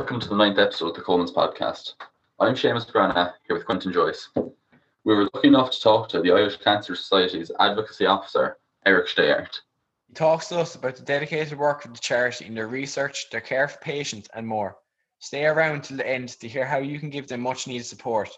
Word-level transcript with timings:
Hello, 0.00 0.08
and 0.08 0.16
welcome 0.16 0.28
to 0.28 0.34
the 0.34 0.42
ninth 0.42 0.58
episode 0.58 0.88
of 0.88 0.94
the 0.94 1.02
Coleman's 1.02 1.30
podcast. 1.30 1.92
I'm 2.38 2.54
Seamus 2.54 2.90
Brana, 2.90 3.34
here 3.46 3.54
with 3.54 3.66
Quentin 3.66 3.92
Joyce. 3.92 4.30
We 4.34 5.14
were 5.14 5.28
lucky 5.34 5.48
enough 5.48 5.72
to 5.72 5.80
talk 5.80 6.08
to 6.08 6.22
the 6.22 6.30
Irish 6.30 6.56
Cancer 6.56 6.94
Society's 6.94 7.50
advocacy 7.60 8.06
officer, 8.06 8.56
Eric 8.86 9.08
Steyart. 9.08 9.60
He 10.08 10.14
talks 10.14 10.48
to 10.48 10.58
us 10.58 10.74
about 10.74 10.96
the 10.96 11.02
dedicated 11.02 11.58
work 11.58 11.84
of 11.84 11.92
the 11.92 12.00
charity 12.00 12.46
in 12.46 12.54
their 12.54 12.66
research, 12.66 13.28
their 13.30 13.42
care 13.42 13.68
for 13.68 13.78
patients, 13.80 14.30
and 14.34 14.46
more. 14.46 14.78
Stay 15.18 15.44
around 15.44 15.84
till 15.84 15.98
the 15.98 16.08
end 16.08 16.30
to 16.40 16.48
hear 16.48 16.64
how 16.64 16.78
you 16.78 16.98
can 16.98 17.10
give 17.10 17.28
them 17.28 17.42
much 17.42 17.66
needed 17.66 17.84
support. 17.84 18.30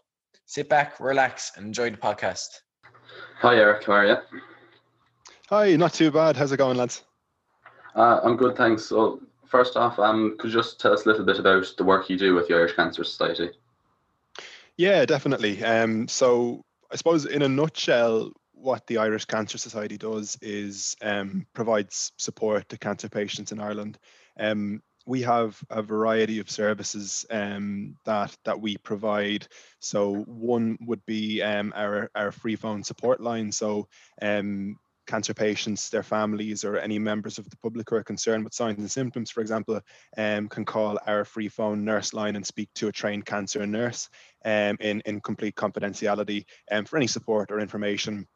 Sit 0.47 0.69
back, 0.69 0.99
relax, 0.99 1.53
and 1.55 1.67
enjoy 1.67 1.91
the 1.91 1.97
podcast. 1.97 2.49
Hi, 3.39 3.55
Eric. 3.55 3.85
How 3.85 3.93
are 3.93 4.07
you? 4.07 4.17
Hi, 5.49 5.77
not 5.77 5.95
too 5.95 6.11
bad. 6.11 6.37
How's 6.37 6.51
it 6.51 6.57
going, 6.57 6.77
lads? 6.77 7.05
Uh, 7.95 8.19
I'm 8.25 8.37
good, 8.37 8.57
thanks. 8.57 8.85
So, 8.85 9.21
first 9.53 9.77
off, 9.77 9.99
um, 9.99 10.35
could 10.39 10.51
you 10.51 10.59
just 10.59 10.81
tell 10.81 10.95
us 10.95 11.05
a 11.05 11.09
little 11.09 11.25
bit 11.25 11.39
about 11.39 11.73
the 11.77 11.85
work 11.85 12.09
you 12.11 12.19
do 12.19 12.35
with 12.35 12.49
the 12.49 12.55
Irish 12.55 12.75
Cancer 12.75 13.05
Society? 13.05 13.51
Yeah, 14.79 15.05
definitely. 15.05 15.63
Um, 15.63 16.09
so, 16.09 16.65
I 16.91 16.97
suppose 16.97 17.27
in 17.27 17.43
a 17.43 17.49
nutshell, 17.49 18.33
what 18.53 18.87
the 18.87 18.97
Irish 18.97 19.27
Cancer 19.27 19.59
Society 19.59 19.99
does 19.99 20.39
is 20.41 20.97
um, 21.03 21.47
provides 21.53 22.13
support 22.17 22.69
to 22.71 22.79
cancer 22.79 23.09
patients 23.09 23.53
in 23.53 23.61
Ireland. 23.61 23.99
Um, 24.41 24.83
we 25.05 25.21
have 25.23 25.61
a 25.69 25.83
variety 25.83 26.39
of 26.39 26.51
services 26.51 27.27
um, 27.31 27.97
that 28.05 28.35
that 28.45 28.61
we 28.61 28.77
provide. 28.79 29.47
So 29.81 30.15
one 30.15 30.79
would 30.87 31.05
be 31.07 31.43
um, 31.43 31.73
our 31.77 32.11
our 32.15 32.33
free 32.33 32.57
phone 32.57 32.85
support 32.85 33.21
line. 33.21 33.53
So 33.53 33.89
um, 34.23 34.79
cancer 35.07 35.35
patients, 35.35 35.91
their 35.91 36.03
families, 36.03 36.65
or 36.65 36.77
any 36.77 36.99
members 36.99 37.39
of 37.39 37.49
the 37.51 37.57
public 37.57 37.91
who 37.91 37.97
are 37.97 38.05
concerned 38.05 38.45
with 38.45 38.55
signs 38.55 38.79
and 38.79 38.91
symptoms, 38.91 39.31
for 39.31 39.41
example, 39.41 39.81
um, 40.17 40.49
can 40.49 40.65
call 40.65 40.99
our 41.07 41.25
free 41.25 41.49
phone 41.49 41.85
nurse 41.85 42.13
line 42.13 42.37
and 42.37 42.47
speak 42.47 42.69
to 42.75 42.89
a 42.89 42.93
trained 42.93 43.27
cancer 43.27 43.67
nurse 43.67 44.09
um, 44.45 44.77
in, 44.81 45.03
in 45.07 45.21
complete 45.21 45.55
confidentiality 45.55 46.45
um, 46.71 46.85
for 46.85 46.97
any 46.97 47.07
support 47.07 47.51
or 47.51 47.61
information. 47.61 48.27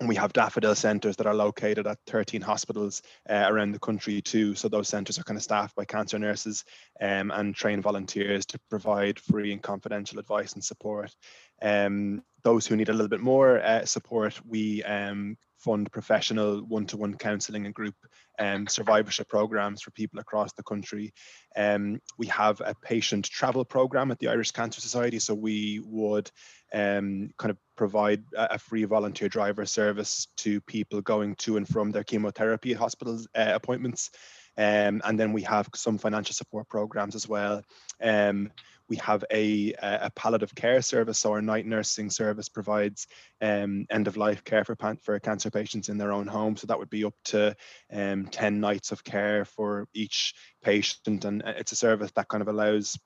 And 0.00 0.08
we 0.08 0.16
have 0.16 0.32
daffodil 0.32 0.74
centres 0.74 1.16
that 1.16 1.26
are 1.26 1.34
located 1.34 1.86
at 1.86 1.98
13 2.06 2.40
hospitals 2.40 3.02
uh, 3.28 3.44
around 3.46 3.72
the 3.72 3.78
country 3.78 4.22
too. 4.22 4.54
So 4.54 4.66
those 4.66 4.88
centres 4.88 5.18
are 5.18 5.24
kind 5.24 5.36
of 5.36 5.42
staffed 5.42 5.76
by 5.76 5.84
cancer 5.84 6.18
nurses 6.18 6.64
um, 7.02 7.30
and 7.30 7.54
trained 7.54 7.82
volunteers 7.82 8.46
to 8.46 8.58
provide 8.70 9.20
free 9.20 9.52
and 9.52 9.62
confidential 9.62 10.18
advice 10.18 10.54
and 10.54 10.64
support. 10.64 11.14
Um, 11.62 12.22
those 12.42 12.66
who 12.66 12.76
need 12.76 12.88
a 12.88 12.92
little 12.92 13.08
bit 13.08 13.20
more 13.20 13.60
uh, 13.60 13.84
support, 13.84 14.40
we 14.46 14.82
um, 14.84 15.36
fund 15.58 15.92
professional 15.92 16.60
one-to-one 16.60 17.14
counselling 17.16 17.66
and 17.66 17.74
group 17.74 17.94
um, 18.38 18.66
survivorship 18.66 19.28
programs 19.28 19.82
for 19.82 19.90
people 19.90 20.18
across 20.18 20.52
the 20.54 20.62
country. 20.62 21.12
Um, 21.54 22.00
we 22.16 22.26
have 22.28 22.60
a 22.64 22.74
patient 22.82 23.26
travel 23.26 23.64
program 23.64 24.10
at 24.10 24.18
the 24.18 24.28
Irish 24.28 24.52
Cancer 24.52 24.80
Society, 24.80 25.18
so 25.18 25.34
we 25.34 25.82
would 25.84 26.30
um, 26.72 27.30
kind 27.38 27.50
of 27.50 27.58
provide 27.76 28.22
a 28.36 28.58
free 28.58 28.84
volunteer 28.84 29.28
driver 29.28 29.66
service 29.66 30.28
to 30.38 30.60
people 30.62 31.02
going 31.02 31.34
to 31.36 31.56
and 31.56 31.68
from 31.68 31.90
their 31.90 32.04
chemotherapy 32.04 32.72
hospital 32.72 33.18
uh, 33.34 33.52
appointments. 33.54 34.10
Um, 34.56 35.00
and 35.04 35.18
then 35.18 35.32
we 35.32 35.42
have 35.42 35.68
some 35.74 35.98
financial 35.98 36.34
support 36.34 36.68
programs 36.68 37.14
as 37.14 37.28
well. 37.28 37.62
Um, 38.02 38.50
we 38.90 38.96
have 38.96 39.24
a, 39.30 39.72
a 39.80 40.10
palliative 40.10 40.54
care 40.54 40.82
service, 40.82 41.20
so 41.20 41.32
our 41.32 41.40
night 41.40 41.64
nursing 41.64 42.10
service 42.10 42.48
provides 42.48 43.06
um, 43.40 43.86
end 43.88 44.08
of 44.08 44.16
life 44.16 44.42
care 44.44 44.64
for, 44.64 44.76
for 45.02 45.18
cancer 45.20 45.50
patients 45.50 45.88
in 45.88 45.96
their 45.96 46.12
own 46.12 46.26
home. 46.26 46.56
So 46.56 46.66
that 46.66 46.78
would 46.78 46.90
be 46.90 47.04
up 47.04 47.14
to 47.26 47.54
um, 47.92 48.26
10 48.26 48.60
nights 48.60 48.90
of 48.90 49.04
care 49.04 49.44
for 49.44 49.86
each 49.94 50.34
patient. 50.62 51.24
And 51.24 51.42
uh, 51.42 51.54
it's 51.56 51.72
a 51.72 51.76
service 51.76 52.10
that 52.16 52.28
kind 52.28 52.42
of 52.42 52.48
allows 52.48 52.98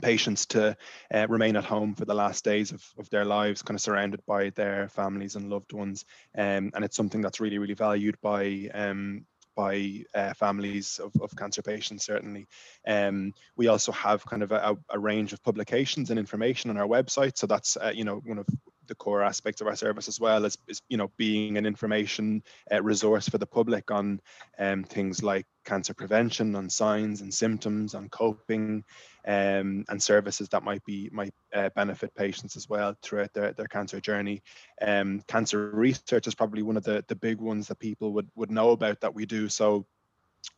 patients 0.00 0.46
to 0.46 0.76
uh, 1.14 1.26
remain 1.28 1.56
at 1.56 1.64
home 1.64 1.94
for 1.94 2.04
the 2.04 2.14
last 2.14 2.44
days 2.44 2.72
of, 2.72 2.84
of 2.98 3.08
their 3.10 3.24
lives, 3.24 3.62
kind 3.62 3.76
of 3.76 3.82
surrounded 3.82 4.20
by 4.26 4.50
their 4.50 4.88
families 4.88 5.36
and 5.36 5.50
loved 5.50 5.72
ones. 5.72 6.04
Um, 6.36 6.72
and 6.74 6.84
it's 6.84 6.96
something 6.96 7.20
that's 7.20 7.40
really, 7.40 7.58
really 7.58 7.74
valued 7.74 8.16
by 8.22 8.70
um, 8.74 9.24
by 9.54 10.04
uh, 10.14 10.32
families 10.34 10.98
of, 10.98 11.12
of 11.20 11.34
cancer 11.36 11.62
patients, 11.62 12.04
certainly. 12.04 12.46
Um, 12.86 13.32
we 13.56 13.68
also 13.68 13.92
have 13.92 14.24
kind 14.26 14.42
of 14.42 14.52
a, 14.52 14.76
a, 14.90 14.98
range 14.98 15.32
of 15.32 15.42
publications 15.42 16.10
and 16.10 16.18
information 16.18 16.70
on 16.70 16.76
our 16.76 16.86
website. 16.86 17.36
So 17.36 17.46
that's, 17.46 17.76
uh, 17.76 17.92
you 17.94 18.04
know, 18.04 18.22
one 18.24 18.38
of 18.38 18.46
the 18.86 18.94
core 18.94 19.22
aspects 19.22 19.60
of 19.60 19.66
our 19.66 19.76
service 19.76 20.08
as 20.08 20.20
well 20.20 20.44
as, 20.44 20.56
is 20.68 20.80
you 20.88 20.96
know, 20.96 21.10
being 21.16 21.56
an 21.56 21.66
information 21.66 22.42
uh, 22.72 22.82
resource 22.82 23.28
for 23.28 23.38
the 23.38 23.46
public 23.46 23.90
on 23.90 24.20
um, 24.58 24.84
things 24.84 25.22
like 25.22 25.46
cancer 25.64 25.94
prevention, 25.94 26.54
on 26.54 26.68
signs 26.68 27.20
and 27.20 27.32
symptoms, 27.32 27.94
on 27.94 28.08
coping, 28.08 28.84
um, 29.26 29.84
and 29.88 30.02
services 30.02 30.48
that 30.48 30.64
might 30.64 30.84
be 30.84 31.08
might 31.12 31.34
uh, 31.54 31.70
benefit 31.76 32.14
patients 32.14 32.56
as 32.56 32.68
well 32.68 32.96
throughout 33.02 33.32
their, 33.32 33.52
their 33.52 33.66
cancer 33.66 34.00
journey. 34.00 34.42
Um, 34.80 35.22
cancer 35.28 35.70
research 35.70 36.26
is 36.26 36.34
probably 36.34 36.62
one 36.62 36.76
of 36.76 36.84
the, 36.84 37.04
the 37.08 37.16
big 37.16 37.40
ones 37.40 37.68
that 37.68 37.78
people 37.78 38.12
would, 38.12 38.28
would 38.34 38.50
know 38.50 38.70
about 38.70 39.00
that 39.00 39.14
we 39.14 39.26
do. 39.26 39.48
So 39.48 39.86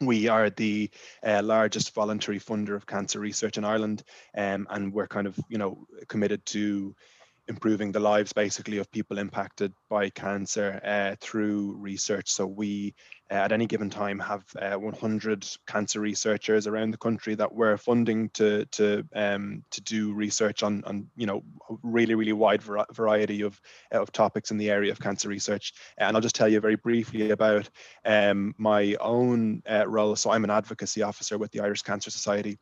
we 0.01 0.29
are 0.29 0.51
the 0.51 0.91
uh, 1.23 1.43
largest 1.43 1.95
voluntary 1.95 2.41
funder 2.41 2.75
of 2.75 2.87
cancer 2.87 3.21
research 3.21 3.59
in 3.59 3.65
Ireland, 3.65 4.03
um, 4.37 4.67
and 4.71 4.93
we're 4.93 5.07
kind 5.07 5.27
of 5.27 5.39
you 5.49 5.59
know 5.59 5.87
committed 6.09 6.45
to 6.47 6.95
improving 7.49 7.93
the 7.93 8.01
lives 8.01 8.33
basically 8.33 8.79
of 8.79 8.91
people 8.91 9.19
impacted 9.19 9.73
by 9.91 10.09
cancer 10.11 10.81
uh, 10.85 11.15
through 11.21 11.75
research. 11.79 12.31
So 12.31 12.47
we, 12.47 12.95
uh, 13.31 13.35
at 13.35 13.53
any 13.53 13.67
given 13.67 13.91
time, 13.91 14.19
have 14.19 14.45
uh, 14.61 14.77
100 14.77 15.47
cancer 15.67 16.01
researchers 16.01 16.67
around 16.67 16.91
the 16.91 16.99
country 16.99 17.35
that 17.35 17.55
we're 17.55 17.77
funding 17.77 18.31
to 18.31 18.65
to 18.67 19.05
um, 19.15 19.63
to 19.71 19.81
do 19.83 20.15
research 20.15 20.63
on 20.63 20.83
on 20.85 21.09
you 21.17 21.27
know 21.27 21.43
a 21.71 21.75
really 21.83 22.15
really 22.15 22.33
wide 22.33 22.63
variety 22.63 23.43
of 23.43 23.61
of 23.91 24.11
topics 24.13 24.51
in 24.51 24.57
the 24.57 24.71
area 24.71 24.91
of 24.91 25.01
cancer 25.01 25.29
research. 25.29 25.75
And 25.99 26.17
I'll 26.17 26.23
just 26.23 26.35
tell 26.35 26.49
you 26.49 26.61
very 26.61 26.77
briefly 26.77 27.31
about 27.31 27.69
um, 28.05 28.55
my 28.57 28.97
own 29.01 29.63
uh, 29.71 29.87
role. 29.87 30.17
So 30.17 30.31
I'm 30.31 30.45
an 30.45 30.51
advocacy 30.51 31.03
officer 31.03 31.37
with 31.37 31.51
the 31.53 31.61
Irish 31.61 31.83
Cancer 31.83 32.11
Society. 32.11 32.59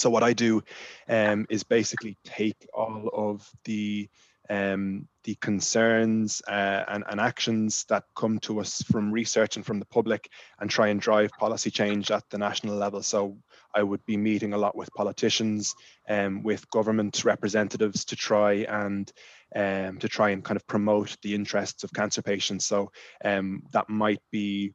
So 0.00 0.10
what 0.10 0.22
I 0.22 0.32
do 0.32 0.62
um, 1.08 1.46
is 1.50 1.62
basically 1.62 2.16
take 2.24 2.68
all 2.74 3.10
of 3.12 3.48
the 3.64 4.08
um, 4.48 5.06
the 5.22 5.36
concerns 5.36 6.42
uh, 6.48 6.82
and, 6.88 7.04
and, 7.08 7.20
actions 7.20 7.84
that 7.84 8.02
come 8.16 8.40
to 8.40 8.58
us 8.58 8.82
from 8.82 9.12
research 9.12 9.54
and 9.54 9.64
from 9.64 9.78
the 9.78 9.86
public 9.86 10.28
and 10.58 10.68
try 10.68 10.88
and 10.88 11.00
drive 11.00 11.30
policy 11.38 11.70
change 11.70 12.10
at 12.10 12.28
the 12.30 12.38
national 12.38 12.74
level. 12.74 13.00
So 13.00 13.36
I 13.72 13.84
would 13.84 14.04
be 14.06 14.16
meeting 14.16 14.52
a 14.52 14.58
lot 14.58 14.74
with 14.74 14.92
politicians 14.92 15.72
um, 16.08 16.42
with 16.42 16.68
government 16.70 17.24
representatives 17.24 18.04
to 18.06 18.16
try 18.16 18.64
and 18.68 19.12
um, 19.54 19.98
to 19.98 20.08
try 20.08 20.30
and 20.30 20.44
kind 20.44 20.56
of 20.56 20.66
promote 20.66 21.16
the 21.22 21.34
interests 21.36 21.84
of 21.84 21.92
cancer 21.92 22.22
patients. 22.22 22.66
So 22.66 22.90
um, 23.24 23.62
that 23.72 23.88
might 23.88 24.22
be 24.32 24.74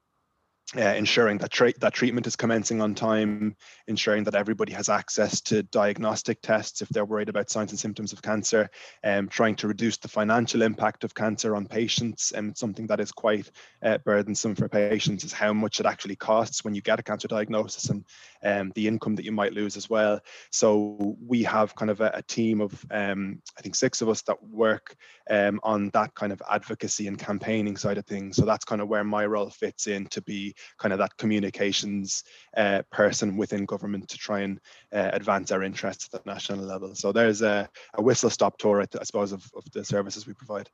uh, 0.75 0.81
ensuring 0.81 1.37
that 1.37 1.51
tra- 1.51 1.77
that 1.79 1.93
treatment 1.93 2.25
is 2.25 2.35
commencing 2.35 2.81
on 2.81 2.95
time, 2.95 3.55
ensuring 3.87 4.23
that 4.23 4.33
everybody 4.33 4.73
has 4.73 4.89
access 4.89 5.39
to 5.39 5.61
diagnostic 5.63 6.41
tests 6.41 6.81
if 6.81 6.89
they're 6.89 7.05
worried 7.05 7.29
about 7.29 7.51
signs 7.51 7.71
and 7.71 7.79
symptoms 7.79 8.11
of 8.11 8.21
cancer, 8.21 8.69
um, 9.03 9.27
trying 9.27 9.55
to 9.55 9.67
reduce 9.67 9.97
the 9.97 10.07
financial 10.07 10.63
impact 10.63 11.03
of 11.03 11.13
cancer 11.13 11.55
on 11.55 11.67
patients. 11.67 12.31
And 12.31 12.57
something 12.57 12.87
that 12.87 12.99
is 12.99 13.11
quite 13.11 13.51
uh, 13.83 13.99
burdensome 13.99 14.55
for 14.55 14.67
patients 14.67 15.23
is 15.23 15.31
how 15.31 15.53
much 15.53 15.79
it 15.79 15.85
actually 15.85 16.15
costs 16.15 16.63
when 16.63 16.73
you 16.73 16.81
get 16.81 16.99
a 16.99 17.03
cancer 17.03 17.27
diagnosis 17.27 17.89
and 17.89 18.03
um, 18.43 18.71
the 18.73 18.87
income 18.87 19.15
that 19.15 19.25
you 19.25 19.31
might 19.31 19.53
lose 19.53 19.77
as 19.77 19.87
well. 19.87 20.19
So 20.51 21.15
we 21.23 21.43
have 21.43 21.75
kind 21.75 21.91
of 21.91 22.01
a, 22.01 22.11
a 22.15 22.21
team 22.23 22.61
of 22.61 22.73
um, 22.89 23.39
I 23.57 23.61
think 23.61 23.75
six 23.75 24.01
of 24.01 24.09
us 24.09 24.23
that 24.23 24.43
work 24.43 24.95
um, 25.29 25.59
on 25.61 25.91
that 25.91 26.15
kind 26.15 26.33
of 26.33 26.41
advocacy 26.49 27.07
and 27.07 27.19
campaigning 27.19 27.77
side 27.77 27.99
of 27.99 28.05
things. 28.05 28.35
So 28.35 28.45
that's 28.45 28.65
kind 28.65 28.81
of 28.81 28.87
where 28.87 29.03
my 29.03 29.27
role 29.27 29.51
fits 29.51 29.85
in 29.85 30.07
to 30.07 30.21
be 30.23 30.54
kind 30.77 30.93
of 30.93 30.99
that 30.99 31.17
communications 31.17 32.23
uh, 32.57 32.81
person 32.91 33.37
within 33.37 33.65
government 33.65 34.07
to 34.09 34.17
try 34.17 34.41
and 34.41 34.59
uh, 34.93 35.09
advance 35.13 35.51
our 35.51 35.63
interests 35.63 36.09
at 36.13 36.23
the 36.23 36.29
national 36.29 36.65
level. 36.65 36.95
So 36.95 37.11
there's 37.11 37.41
a, 37.41 37.69
a 37.93 38.01
whistle 38.01 38.29
stop 38.29 38.57
tour, 38.57 38.81
I 38.81 39.03
suppose, 39.03 39.31
of, 39.31 39.43
of 39.55 39.63
the 39.71 39.83
services 39.83 40.27
we 40.27 40.33
provide. 40.33 40.69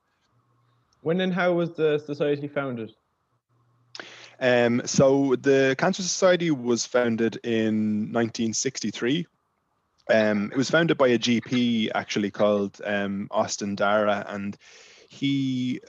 When 1.02 1.20
and 1.22 1.34
how 1.34 1.54
was 1.54 1.72
the 1.72 1.98
society 1.98 2.48
founded? 2.48 2.94
Um, 4.40 4.82
so 4.86 5.36
the 5.36 5.76
Cancer 5.78 6.02
Society 6.02 6.52
was 6.52 6.86
founded 6.86 7.38
in 7.44 8.12
1963. 8.12 9.28
Um, 10.10 10.52
it 10.52 10.58
was 10.58 10.70
founded 10.70 10.98
by 10.98 11.10
a 11.10 11.20
GP 11.20 11.92
actually 11.94 12.32
called 12.32 12.82
um, 12.84 13.28
Austin 13.30 13.76
Darragh, 13.76 14.26
and 14.28 14.58
he 15.10 15.80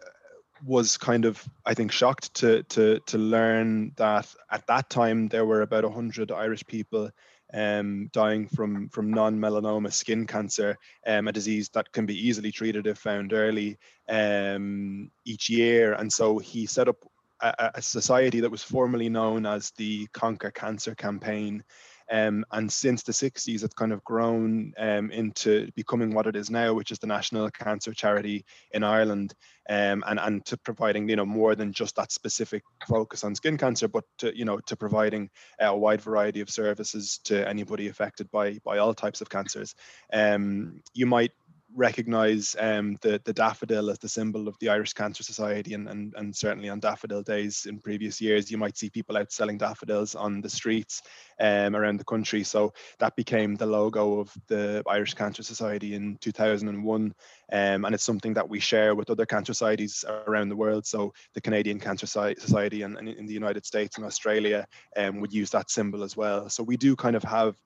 was 0.64 0.96
kind 0.96 1.24
of 1.24 1.42
I 1.66 1.74
think 1.74 1.92
shocked 1.92 2.34
to 2.34 2.62
to 2.64 3.00
to 3.06 3.18
learn 3.18 3.92
that 3.96 4.32
at 4.50 4.66
that 4.66 4.88
time 4.90 5.28
there 5.28 5.44
were 5.44 5.62
about 5.62 5.90
hundred 5.92 6.30
Irish 6.30 6.64
people 6.66 7.10
um, 7.52 8.08
dying 8.12 8.46
from 8.48 8.88
from 8.88 9.12
non-melanoma 9.12 9.92
skin 9.92 10.26
cancer, 10.26 10.78
um, 11.06 11.28
a 11.28 11.32
disease 11.32 11.68
that 11.70 11.92
can 11.92 12.06
be 12.06 12.28
easily 12.28 12.50
treated 12.50 12.86
if 12.86 12.98
found 12.98 13.32
early 13.32 13.78
um, 14.08 15.10
each 15.24 15.50
year. 15.50 15.94
And 15.94 16.10
so 16.10 16.38
he 16.38 16.66
set 16.66 16.88
up 16.88 16.96
a, 17.42 17.72
a, 17.74 17.82
society 17.82 18.40
that 18.40 18.50
was 18.50 18.62
formerly 18.62 19.08
known 19.08 19.46
as 19.46 19.72
the 19.72 20.06
Conquer 20.12 20.50
Cancer 20.50 20.94
Campaign. 20.94 21.64
Um, 22.10 22.44
and 22.52 22.72
since 22.72 23.02
the 23.02 23.12
60s, 23.12 23.62
it's 23.62 23.74
kind 23.74 23.92
of 23.92 24.04
grown 24.04 24.72
um, 24.78 25.10
into 25.10 25.70
becoming 25.74 26.14
what 26.14 26.26
it 26.26 26.36
is 26.36 26.50
now, 26.50 26.72
which 26.74 26.90
is 26.90 26.98
the 26.98 27.06
National 27.06 27.50
Cancer 27.50 27.92
Charity 27.92 28.44
in 28.72 28.82
Ireland, 28.82 29.34
um, 29.68 30.02
and 30.06 30.18
and 30.18 30.44
to 30.46 30.56
providing 30.56 31.08
you 31.08 31.16
know 31.16 31.24
more 31.24 31.54
than 31.54 31.72
just 31.72 31.96
that 31.96 32.12
specific 32.12 32.62
focus 32.88 33.24
on 33.24 33.34
skin 33.34 33.56
cancer, 33.56 33.88
but 33.88 34.04
to 34.18 34.36
you 34.36 34.44
know 34.44 34.58
to 34.66 34.76
providing 34.76 35.30
a 35.60 35.76
wide 35.76 36.00
variety 36.00 36.40
of 36.40 36.50
services 36.50 37.20
to 37.24 37.48
anybody 37.48 37.88
affected 37.88 38.30
by 38.30 38.58
by 38.64 38.78
all 38.78 38.94
types 38.94 39.20
of 39.20 39.30
cancers. 39.30 39.74
Um, 40.12 40.82
you 40.94 41.06
might 41.06 41.32
recognize 41.74 42.56
um, 42.58 42.96
the, 43.00 43.20
the 43.24 43.32
daffodil 43.32 43.90
as 43.90 43.98
the 43.98 44.08
symbol 44.08 44.48
of 44.48 44.56
the 44.60 44.68
Irish 44.68 44.92
Cancer 44.92 45.22
Society 45.22 45.74
and, 45.74 45.88
and, 45.88 46.14
and 46.16 46.34
certainly 46.34 46.68
on 46.68 46.80
daffodil 46.80 47.22
days 47.22 47.66
in 47.66 47.78
previous 47.78 48.20
years, 48.20 48.50
you 48.50 48.58
might 48.58 48.76
see 48.76 48.90
people 48.90 49.16
out 49.16 49.32
selling 49.32 49.58
daffodils 49.58 50.14
on 50.14 50.40
the 50.40 50.50
streets 50.50 51.02
um, 51.40 51.74
around 51.74 51.98
the 51.98 52.04
country. 52.04 52.44
So 52.44 52.72
that 52.98 53.16
became 53.16 53.54
the 53.54 53.66
logo 53.66 54.20
of 54.20 54.32
the 54.48 54.82
Irish 54.86 55.14
Cancer 55.14 55.42
Society 55.42 55.94
in 55.94 56.18
2001. 56.20 57.14
Um, 57.52 57.84
and 57.84 57.94
it's 57.94 58.04
something 58.04 58.34
that 58.34 58.48
we 58.48 58.60
share 58.60 58.94
with 58.94 59.10
other 59.10 59.26
cancer 59.26 59.52
societies 59.52 60.04
around 60.26 60.48
the 60.48 60.56
world. 60.56 60.86
So 60.86 61.12
the 61.34 61.40
Canadian 61.40 61.78
Cancer 61.78 62.06
Society 62.06 62.82
and, 62.82 62.96
and 62.98 63.08
in 63.08 63.26
the 63.26 63.34
United 63.34 63.66
States 63.66 63.96
and 63.96 64.06
Australia 64.06 64.66
um, 64.96 65.20
would 65.20 65.32
use 65.32 65.50
that 65.50 65.70
symbol 65.70 66.02
as 66.02 66.16
well. 66.16 66.48
So 66.48 66.62
we 66.62 66.76
do 66.76 66.96
kind 66.96 67.16
of 67.16 67.22
have 67.24 67.56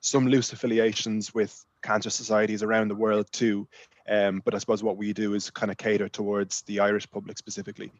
some 0.00 0.28
loose 0.28 0.52
affiliations 0.52 1.32
with 1.32 1.64
cancer 1.84 2.10
societies 2.10 2.62
around 2.62 2.88
the 2.88 2.96
world 2.96 3.30
too. 3.30 3.68
Um, 4.08 4.42
but 4.44 4.54
I 4.54 4.58
suppose 4.58 4.82
what 4.82 4.96
we 4.96 5.12
do 5.12 5.34
is 5.34 5.50
kind 5.50 5.70
of 5.70 5.78
cater 5.78 6.08
towards 6.08 6.62
the 6.62 6.80
Irish 6.80 7.08
public 7.08 7.38
specifically. 7.38 7.92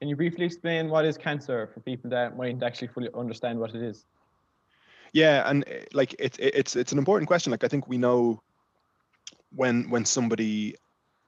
Can 0.00 0.08
you 0.08 0.16
briefly 0.16 0.44
explain 0.44 0.90
what 0.90 1.06
is 1.06 1.16
cancer 1.16 1.70
for 1.72 1.80
people 1.80 2.10
that 2.10 2.36
might 2.36 2.62
actually 2.62 2.88
fully 2.88 3.08
understand 3.14 3.58
what 3.58 3.74
it 3.74 3.82
is? 3.82 4.04
Yeah, 5.12 5.48
and 5.48 5.64
eh, 5.66 5.84
like 5.94 6.14
it's 6.18 6.36
it's 6.38 6.76
it's 6.76 6.92
an 6.92 6.98
important 6.98 7.28
question. 7.28 7.50
Like 7.50 7.64
I 7.64 7.68
think 7.68 7.88
we 7.88 7.96
know 7.96 8.42
when 9.54 9.88
when 9.88 10.04
somebody 10.04 10.74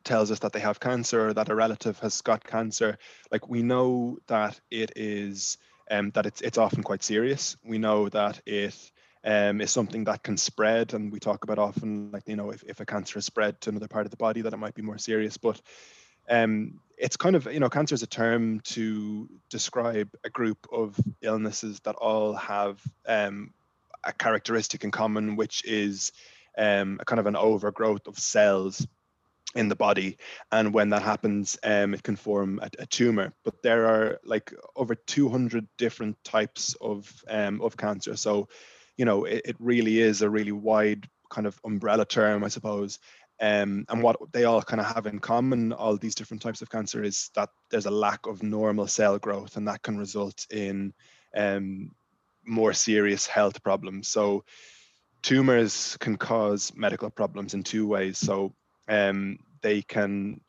tells 0.05 0.31
us 0.31 0.41
that 0.41 0.53
they 0.53 0.61
have 0.61 0.81
cancer 0.81 1.29
or 1.29 1.35
that 1.35 1.49
a 1.49 1.55
relative 1.55 1.99
has 2.01 2.21
got 2.21 2.45
cancer, 2.45 2.99
like 3.33 3.49
we 3.49 3.63
know 3.63 4.19
that 4.27 4.61
it 4.71 4.93
is 4.97 5.57
um, 5.91 6.11
that 6.11 6.27
it's 6.27 6.43
it's 6.43 6.59
often 6.59 6.83
quite 6.83 7.03
serious. 7.03 7.57
We 7.65 7.79
know 7.79 8.09
that 8.11 8.41
it 8.45 8.93
um, 9.29 9.61
is 9.61 9.71
something 9.71 10.05
that 10.05 10.23
can 10.23 10.39
spread. 10.39 10.95
And 10.95 11.13
we 11.13 11.21
talk 11.21 11.45
about 11.45 11.59
often, 11.59 12.11
like, 12.11 12.27
you 12.27 12.35
know, 12.35 12.51
if, 12.51 12.63
if 12.63 12.81
a 12.81 12.87
cancer 12.87 13.19
is 13.19 13.27
spread 13.27 13.61
to 13.61 13.71
another 13.71 13.87
part 13.87 14.07
of 14.07 14.11
the 14.11 14.17
body, 14.17 14.41
that 14.41 14.55
it 14.55 14.59
might 14.59 14.75
be 14.75 14.81
more 14.81 14.97
serious. 14.97 15.37
But 15.37 15.61
um, 16.31 16.81
it's 16.97 17.19
kind 17.19 17.37
of, 17.37 17.45
you 17.53 17.61
know, 17.61 17.69
cancer 17.69 17.95
is 17.95 18.03
a 18.03 18.07
term 18.07 18.61
to 18.61 19.29
describe 19.51 20.09
a 20.25 20.31
group 20.31 20.67
of 20.73 20.99
illnesses 21.21 21.79
that 21.81 21.95
all 21.97 22.33
have 22.35 22.81
um, 23.07 23.53
a 24.03 24.15
characteristic 24.15 24.83
in 24.83 24.91
common, 24.91 25.37
which 25.37 25.63
is 25.67 26.11
um, 26.57 26.97
a 26.99 27.05
kind 27.05 27.21
of 27.21 27.27
an 27.27 27.37
overgrowth 27.37 28.07
of 28.07 28.19
cells 28.19 28.87
in 29.55 29.69
the 29.69 29.77
body 29.77 30.19
and 30.53 30.75
when 30.75 30.91
that 30.91 31.01
happens 31.01 31.59
um, 31.65 31.95
it 31.95 32.03
can 32.03 32.17
form 32.17 32.61
a, 32.63 32.69
a, 32.81 32.85
tumor 32.85 33.33
but 33.45 33.63
there 33.63 33.87
are 33.87 34.21
like 34.23 34.53
over 34.77 34.95
200 34.95 35.67
different 35.79 36.23
types 36.23 36.77
of 36.83 37.11
um, 37.31 37.59
of 37.63 37.75
cancer 37.75 38.15
so 38.15 38.47
you 38.99 39.05
know, 39.05 39.25
it, 39.25 39.43
it 39.47 39.57
really 39.59 40.01
is 40.01 40.21
a 40.21 40.29
really 40.29 40.53
wide 40.53 41.09
kind 41.31 41.47
of 41.47 41.59
umbrella 41.65 42.05
term, 42.05 42.45
I 42.45 42.49
suppose. 42.49 42.99
Um, 43.41 43.87
and 43.89 44.03
what 44.03 44.17
they 44.33 44.45
all 44.45 44.61
kind 44.61 44.81
of 44.81 44.87
have 44.87 45.07
in 45.07 45.21
common, 45.21 45.73
all 45.73 45.97
these 45.97 46.17
different 46.17 46.43
types 46.43 46.61
of 46.61 46.69
cancer, 46.69 47.03
is 47.05 47.31
that 47.37 47.51
there's 47.71 47.87
a 47.87 47.91
lack 47.91 48.27
of 48.27 48.43
normal 48.43 48.89
cell 48.89 49.17
growth, 49.19 49.57
and 49.57 49.69
that 49.69 49.83
can 49.83 49.97
result 49.97 50.45
in 50.51 50.93
um, 51.37 51.93
more 52.45 52.73
serious 52.73 53.27
health 53.27 53.63
problems. 53.63 54.09
So, 54.09 54.45
tumors 55.23 55.97
can 56.01 56.17
cause 56.17 56.73
medical 56.75 57.11
problems 57.11 57.55
in 57.55 57.63
two 57.63 57.87
ways. 57.87 58.19
So, 58.19 58.55
um, 58.89 59.39
they 59.63 59.83
can, 59.83 60.41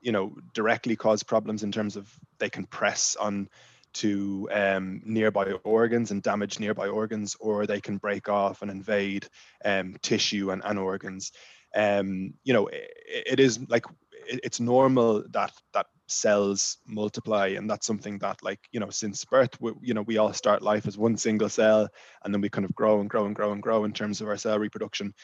you 0.00 0.10
know, 0.10 0.34
directly 0.54 0.96
cause 0.96 1.22
problems 1.22 1.62
in 1.62 1.70
terms 1.70 1.94
of 1.94 2.12
they 2.38 2.50
can 2.50 2.66
press 2.66 3.14
on 3.14 3.48
to 3.94 4.48
um, 4.52 5.02
nearby 5.04 5.52
organs 5.64 6.10
and 6.10 6.22
damage 6.22 6.60
nearby 6.60 6.88
organs, 6.88 7.36
or 7.40 7.66
they 7.66 7.80
can 7.80 7.98
break 7.98 8.28
off 8.28 8.62
and 8.62 8.70
invade 8.70 9.26
um, 9.64 9.96
tissue 10.02 10.50
and, 10.50 10.62
and 10.64 10.78
organs. 10.78 11.32
Um, 11.74 12.34
you 12.44 12.52
know, 12.52 12.66
it, 12.68 12.90
it 13.06 13.40
is 13.40 13.58
like 13.68 13.86
it, 14.26 14.40
it's 14.44 14.60
normal 14.60 15.24
that 15.30 15.52
that 15.72 15.86
cells 16.06 16.78
multiply, 16.86 17.48
and 17.48 17.68
that's 17.68 17.86
something 17.86 18.18
that, 18.18 18.42
like 18.42 18.60
you 18.72 18.80
know, 18.80 18.90
since 18.90 19.24
birth, 19.24 19.60
we, 19.60 19.72
you 19.80 19.94
know, 19.94 20.02
we 20.02 20.18
all 20.18 20.32
start 20.32 20.62
life 20.62 20.86
as 20.86 20.98
one 20.98 21.16
single 21.16 21.48
cell, 21.48 21.88
and 22.24 22.32
then 22.32 22.40
we 22.40 22.48
kind 22.48 22.64
of 22.64 22.74
grow 22.74 23.00
and 23.00 23.10
grow 23.10 23.26
and 23.26 23.34
grow 23.34 23.52
and 23.52 23.62
grow 23.62 23.84
in 23.84 23.92
terms 23.92 24.20
of 24.20 24.28
our 24.28 24.36
cell 24.36 24.58
reproduction. 24.58 25.14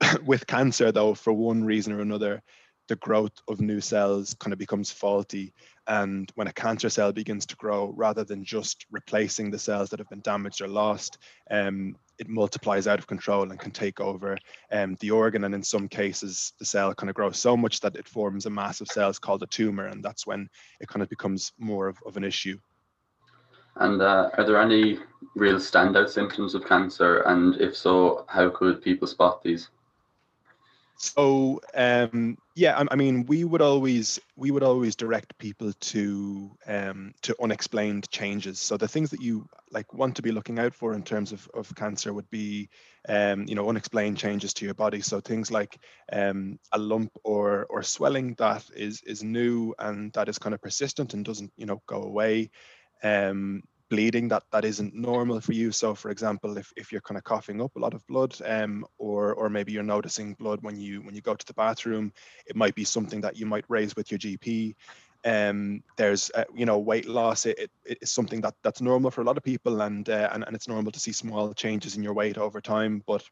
With 0.24 0.46
cancer, 0.46 0.92
though, 0.92 1.14
for 1.14 1.32
one 1.32 1.64
reason 1.64 1.92
or 1.92 2.00
another, 2.00 2.42
the 2.90 2.96
growth 2.96 3.40
of 3.46 3.60
new 3.60 3.80
cells 3.80 4.34
kind 4.40 4.52
of 4.52 4.58
becomes 4.58 4.90
faulty. 4.90 5.54
And 5.86 6.28
when 6.34 6.48
a 6.48 6.52
cancer 6.52 6.90
cell 6.90 7.12
begins 7.12 7.46
to 7.46 7.54
grow, 7.54 7.94
rather 7.96 8.24
than 8.24 8.44
just 8.44 8.84
replacing 8.90 9.48
the 9.48 9.60
cells 9.60 9.90
that 9.90 10.00
have 10.00 10.08
been 10.08 10.22
damaged 10.22 10.60
or 10.60 10.66
lost, 10.66 11.18
um, 11.52 11.94
it 12.18 12.28
multiplies 12.28 12.88
out 12.88 12.98
of 12.98 13.06
control 13.06 13.48
and 13.48 13.60
can 13.60 13.70
take 13.70 14.00
over 14.00 14.36
um, 14.72 14.96
the 14.98 15.12
organ. 15.12 15.44
And 15.44 15.54
in 15.54 15.62
some 15.62 15.86
cases, 15.86 16.52
the 16.58 16.64
cell 16.64 16.92
kind 16.92 17.08
of 17.08 17.14
grows 17.14 17.38
so 17.38 17.56
much 17.56 17.78
that 17.78 17.94
it 17.94 18.08
forms 18.08 18.46
a 18.46 18.50
mass 18.50 18.80
of 18.80 18.88
cells 18.88 19.20
called 19.20 19.44
a 19.44 19.46
tumor. 19.46 19.86
And 19.86 20.02
that's 20.02 20.26
when 20.26 20.48
it 20.80 20.88
kind 20.88 21.04
of 21.04 21.08
becomes 21.08 21.52
more 21.58 21.86
of, 21.86 21.96
of 22.04 22.16
an 22.16 22.24
issue. 22.24 22.58
And 23.76 24.02
uh, 24.02 24.30
are 24.36 24.44
there 24.44 24.60
any 24.60 24.98
real 25.36 25.58
standout 25.58 26.08
symptoms 26.08 26.56
of 26.56 26.66
cancer? 26.66 27.20
And 27.20 27.54
if 27.60 27.76
so, 27.76 28.24
how 28.28 28.50
could 28.50 28.82
people 28.82 29.06
spot 29.06 29.44
these? 29.44 29.70
So 31.02 31.62
um, 31.74 32.36
yeah, 32.54 32.78
I, 32.78 32.84
I, 32.90 32.94
mean, 32.94 33.24
we 33.24 33.42
would 33.42 33.62
always 33.62 34.20
we 34.36 34.50
would 34.50 34.62
always 34.62 34.94
direct 34.94 35.38
people 35.38 35.72
to 35.72 36.50
um, 36.66 37.14
to 37.22 37.34
unexplained 37.42 38.10
changes. 38.10 38.60
So 38.60 38.76
the 38.76 38.86
things 38.86 39.08
that 39.12 39.22
you 39.22 39.48
like 39.70 39.94
want 39.94 40.16
to 40.16 40.22
be 40.22 40.30
looking 40.30 40.58
out 40.58 40.74
for 40.74 40.92
in 40.92 41.02
terms 41.02 41.32
of, 41.32 41.48
of 41.54 41.74
cancer 41.74 42.12
would 42.12 42.28
be 42.28 42.68
um, 43.08 43.46
you 43.48 43.54
know 43.54 43.70
unexplained 43.70 44.18
changes 44.18 44.52
to 44.54 44.66
your 44.66 44.74
body. 44.74 45.00
So 45.00 45.20
things 45.20 45.50
like 45.50 45.78
um, 46.12 46.58
a 46.70 46.78
lump 46.78 47.12
or 47.24 47.64
or 47.70 47.82
swelling 47.82 48.34
that 48.34 48.66
is 48.76 49.00
is 49.06 49.22
new 49.22 49.74
and 49.78 50.12
that 50.12 50.28
is 50.28 50.38
kind 50.38 50.54
of 50.54 50.60
persistent 50.60 51.14
and 51.14 51.24
doesn't 51.24 51.50
you 51.56 51.64
know 51.64 51.80
go 51.86 52.02
away. 52.02 52.50
Um, 53.02 53.62
bleeding 53.90 54.28
that 54.28 54.44
that 54.52 54.64
isn't 54.64 54.94
normal 54.94 55.40
for 55.40 55.52
you. 55.52 55.72
So 55.72 55.94
for 55.94 56.10
example 56.10 56.56
if, 56.56 56.72
if 56.76 56.92
you're 56.92 57.00
kind 57.00 57.18
of 57.18 57.24
coughing 57.24 57.60
up 57.60 57.74
a 57.76 57.78
lot 57.78 57.94
of 57.94 58.06
blood 58.06 58.36
um, 58.44 58.86
or 58.98 59.34
or 59.34 59.50
maybe 59.50 59.72
you're 59.72 59.82
noticing 59.82 60.34
blood 60.34 60.60
when 60.62 60.76
you 60.76 61.02
when 61.02 61.14
you 61.14 61.20
go 61.20 61.34
to 61.34 61.46
the 61.46 61.54
bathroom 61.54 62.12
it 62.46 62.56
might 62.56 62.74
be 62.74 62.84
something 62.84 63.20
that 63.20 63.36
you 63.36 63.46
might 63.46 63.64
raise 63.68 63.94
with 63.96 64.10
your 64.10 64.18
gp 64.18 64.74
um, 65.24 65.82
there's 65.96 66.30
uh, 66.34 66.44
you 66.54 66.64
know 66.64 66.78
weight 66.78 67.06
loss 67.06 67.44
it, 67.44 67.58
it, 67.58 67.70
it's 67.84 68.10
something 68.10 68.40
that 68.40 68.54
that's 68.62 68.80
normal 68.80 69.10
for 69.10 69.20
a 69.20 69.24
lot 69.24 69.36
of 69.36 69.42
people 69.42 69.82
and, 69.82 70.08
uh, 70.08 70.30
and 70.32 70.44
and 70.46 70.56
it's 70.56 70.68
normal 70.68 70.92
to 70.92 71.00
see 71.00 71.12
small 71.12 71.52
changes 71.52 71.96
in 71.96 72.02
your 72.02 72.14
weight 72.14 72.38
over 72.38 72.60
time 72.60 73.02
but 73.06 73.22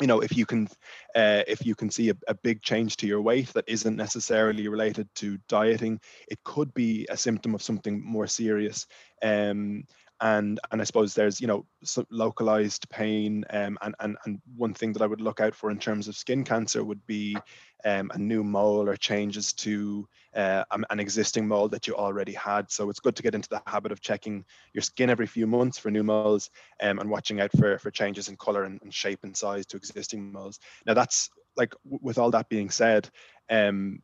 you 0.00 0.06
know 0.06 0.20
if 0.20 0.36
you 0.36 0.44
can 0.44 0.68
uh, 1.14 1.42
if 1.46 1.64
you 1.64 1.74
can 1.74 1.90
see 1.90 2.10
a, 2.10 2.16
a, 2.28 2.34
big 2.34 2.60
change 2.62 2.96
to 2.98 3.06
your 3.06 3.22
weight 3.22 3.48
that 3.54 3.64
isn't 3.66 3.96
necessarily 3.96 4.68
related 4.68 5.08
to 5.14 5.38
dieting 5.48 5.98
it 6.28 6.42
could 6.44 6.72
be 6.74 7.06
a 7.08 7.16
symptom 7.16 7.54
of 7.54 7.62
something 7.62 8.04
more 8.04 8.26
serious. 8.26 8.86
Um, 9.22 9.84
and 10.20 10.58
and 10.70 10.80
I 10.80 10.84
suppose 10.84 11.14
there's 11.14 11.40
you 11.40 11.46
know 11.46 11.66
localized 12.10 12.88
pain 12.88 13.44
um, 13.50 13.78
and 13.82 13.94
and 14.00 14.16
and 14.24 14.40
one 14.56 14.74
thing 14.74 14.92
that 14.94 15.02
I 15.02 15.06
would 15.06 15.20
look 15.20 15.40
out 15.40 15.54
for 15.54 15.70
in 15.70 15.78
terms 15.78 16.08
of 16.08 16.16
skin 16.16 16.44
cancer 16.44 16.82
would 16.82 17.04
be 17.06 17.36
um, 17.84 18.10
a 18.14 18.18
new 18.18 18.42
mole 18.42 18.88
or 18.88 18.96
changes 18.96 19.52
to 19.54 20.08
uh, 20.34 20.64
an 20.90 21.00
existing 21.00 21.46
mole 21.46 21.68
that 21.68 21.86
you 21.86 21.94
already 21.94 22.32
had. 22.32 22.70
So 22.70 22.88
it's 22.90 23.00
good 23.00 23.16
to 23.16 23.22
get 23.22 23.34
into 23.34 23.48
the 23.48 23.62
habit 23.66 23.92
of 23.92 24.00
checking 24.00 24.44
your 24.72 24.82
skin 24.82 25.10
every 25.10 25.26
few 25.26 25.46
months 25.46 25.78
for 25.78 25.90
new 25.90 26.02
moles 26.02 26.50
um, 26.82 26.98
and 26.98 27.10
watching 27.10 27.40
out 27.40 27.52
for 27.58 27.78
for 27.78 27.90
changes 27.90 28.28
in 28.28 28.36
color 28.36 28.64
and, 28.64 28.80
and 28.82 28.92
shape 28.92 29.20
and 29.22 29.36
size 29.36 29.66
to 29.66 29.76
existing 29.76 30.32
moles. 30.32 30.58
Now 30.86 30.94
that's 30.94 31.28
like 31.56 31.74
with 31.84 32.18
all 32.18 32.30
that 32.30 32.48
being 32.48 32.70
said. 32.70 33.08
Um, 33.50 34.02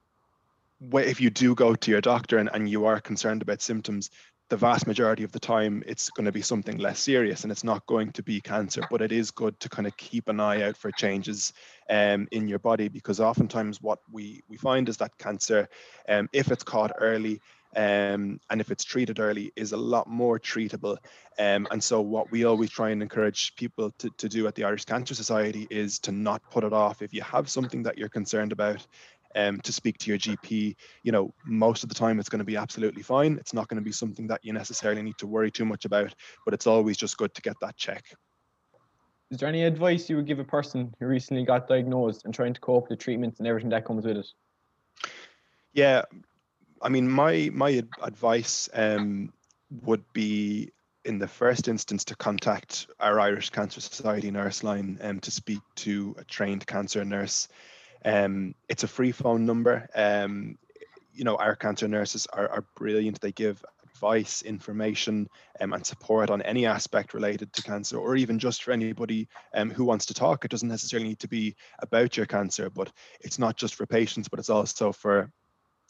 if 0.94 1.20
you 1.20 1.30
do 1.30 1.54
go 1.54 1.74
to 1.74 1.90
your 1.90 2.00
doctor 2.00 2.38
and, 2.38 2.50
and 2.52 2.68
you 2.68 2.86
are 2.86 3.00
concerned 3.00 3.42
about 3.42 3.62
symptoms, 3.62 4.10
the 4.52 4.56
vast 4.58 4.86
majority 4.86 5.24
of 5.24 5.32
the 5.32 5.40
time 5.40 5.82
it's 5.86 6.10
going 6.10 6.26
to 6.26 6.30
be 6.30 6.42
something 6.42 6.76
less 6.76 7.00
serious 7.00 7.42
and 7.42 7.50
it's 7.50 7.64
not 7.64 7.86
going 7.86 8.12
to 8.12 8.22
be 8.22 8.38
cancer 8.38 8.82
but 8.90 9.00
it 9.00 9.10
is 9.10 9.30
good 9.30 9.58
to 9.58 9.66
kind 9.70 9.86
of 9.86 9.96
keep 9.96 10.28
an 10.28 10.40
eye 10.40 10.60
out 10.60 10.76
for 10.76 10.90
changes 10.92 11.54
um, 11.88 12.28
in 12.32 12.46
your 12.46 12.58
body 12.58 12.88
because 12.88 13.18
oftentimes 13.18 13.80
what 13.80 14.00
we 14.10 14.42
we 14.50 14.58
find 14.58 14.90
is 14.90 14.98
that 14.98 15.16
cancer 15.16 15.66
um, 16.06 16.28
if 16.34 16.50
it's 16.50 16.64
caught 16.64 16.92
early 16.98 17.40
um, 17.76 18.38
and 18.50 18.60
if 18.60 18.70
it's 18.70 18.84
treated 18.84 19.18
early 19.18 19.50
is 19.56 19.72
a 19.72 19.76
lot 19.78 20.06
more 20.06 20.38
treatable 20.38 20.98
um, 21.38 21.66
and 21.70 21.82
so 21.82 22.02
what 22.02 22.30
we 22.30 22.44
always 22.44 22.68
try 22.68 22.90
and 22.90 23.00
encourage 23.00 23.56
people 23.56 23.90
to, 23.96 24.10
to 24.18 24.28
do 24.28 24.46
at 24.46 24.54
the 24.54 24.64
irish 24.64 24.84
cancer 24.84 25.14
society 25.14 25.66
is 25.70 25.98
to 25.98 26.12
not 26.12 26.42
put 26.50 26.62
it 26.62 26.74
off 26.74 27.00
if 27.00 27.14
you 27.14 27.22
have 27.22 27.48
something 27.48 27.84
that 27.84 27.96
you're 27.96 28.10
concerned 28.10 28.52
about 28.52 28.86
um, 29.36 29.60
to 29.60 29.72
speak 29.72 29.98
to 29.98 30.10
your 30.10 30.18
GP. 30.18 30.76
You 31.02 31.12
know, 31.12 31.34
most 31.44 31.82
of 31.82 31.88
the 31.88 31.94
time 31.94 32.18
it's 32.18 32.28
going 32.28 32.40
to 32.40 32.44
be 32.44 32.56
absolutely 32.56 33.02
fine. 33.02 33.36
It's 33.38 33.54
not 33.54 33.68
going 33.68 33.80
to 33.80 33.84
be 33.84 33.92
something 33.92 34.26
that 34.28 34.44
you 34.44 34.52
necessarily 34.52 35.02
need 35.02 35.18
to 35.18 35.26
worry 35.26 35.50
too 35.50 35.64
much 35.64 35.84
about, 35.84 36.14
but 36.44 36.54
it's 36.54 36.66
always 36.66 36.96
just 36.96 37.16
good 37.16 37.34
to 37.34 37.42
get 37.42 37.56
that 37.60 37.76
check. 37.76 38.04
is 39.30 39.38
there 39.38 39.48
any 39.48 39.64
advice 39.64 40.10
you 40.10 40.16
would 40.16 40.26
give 40.26 40.38
a 40.38 40.44
person 40.44 40.94
who 40.98 41.06
recently 41.06 41.44
got 41.44 41.68
diagnosed 41.68 42.24
and 42.24 42.34
trying 42.34 42.54
to 42.54 42.60
cope 42.60 42.88
with 42.88 42.98
the 42.98 43.04
treatments 43.04 43.38
and 43.38 43.48
everything 43.48 43.70
that 43.70 43.84
comes 43.84 44.04
with 44.04 44.16
it? 44.18 44.26
Yeah, 45.72 46.02
I 46.82 46.88
mean, 46.88 47.08
my 47.08 47.50
my 47.52 47.82
advice 48.02 48.68
um, 48.74 49.32
would 49.82 50.04
be 50.12 50.72
in 51.04 51.18
the 51.18 51.28
first 51.28 51.68
instance 51.68 52.04
to 52.04 52.16
contact 52.16 52.86
our 53.00 53.18
Irish 53.18 53.50
Cancer 53.50 53.80
Society 53.80 54.30
nurse 54.30 54.62
line 54.62 54.98
um, 55.02 55.20
to 55.20 55.30
speak 55.30 55.60
to 55.76 56.14
a 56.18 56.24
trained 56.24 56.66
cancer 56.66 57.04
nurse. 57.04 57.48
Um, 58.04 58.54
it's 58.68 58.84
a 58.84 58.88
free 58.88 59.12
phone 59.12 59.46
number. 59.46 59.88
Um, 59.94 60.58
you 61.12 61.24
know, 61.24 61.36
our 61.36 61.54
cancer 61.54 61.88
nurses 61.88 62.26
are, 62.32 62.48
are 62.48 62.64
brilliant. 62.74 63.20
They 63.20 63.32
give 63.32 63.64
advice, 63.84 64.42
information, 64.42 65.28
um, 65.60 65.72
and 65.72 65.86
support 65.86 66.30
on 66.30 66.42
any 66.42 66.66
aspect 66.66 67.14
related 67.14 67.52
to 67.52 67.62
cancer, 67.62 67.98
or 67.98 68.16
even 68.16 68.38
just 68.38 68.64
for 68.64 68.72
anybody 68.72 69.28
um, 69.54 69.70
who 69.70 69.84
wants 69.84 70.06
to 70.06 70.14
talk. 70.14 70.44
It 70.44 70.50
doesn't 70.50 70.68
necessarily 70.68 71.08
need 71.08 71.20
to 71.20 71.28
be 71.28 71.54
about 71.78 72.16
your 72.16 72.26
cancer, 72.26 72.70
but 72.70 72.90
it's 73.20 73.38
not 73.38 73.56
just 73.56 73.74
for 73.74 73.86
patients, 73.86 74.28
but 74.28 74.40
it's 74.40 74.50
also 74.50 74.90
for 74.92 75.30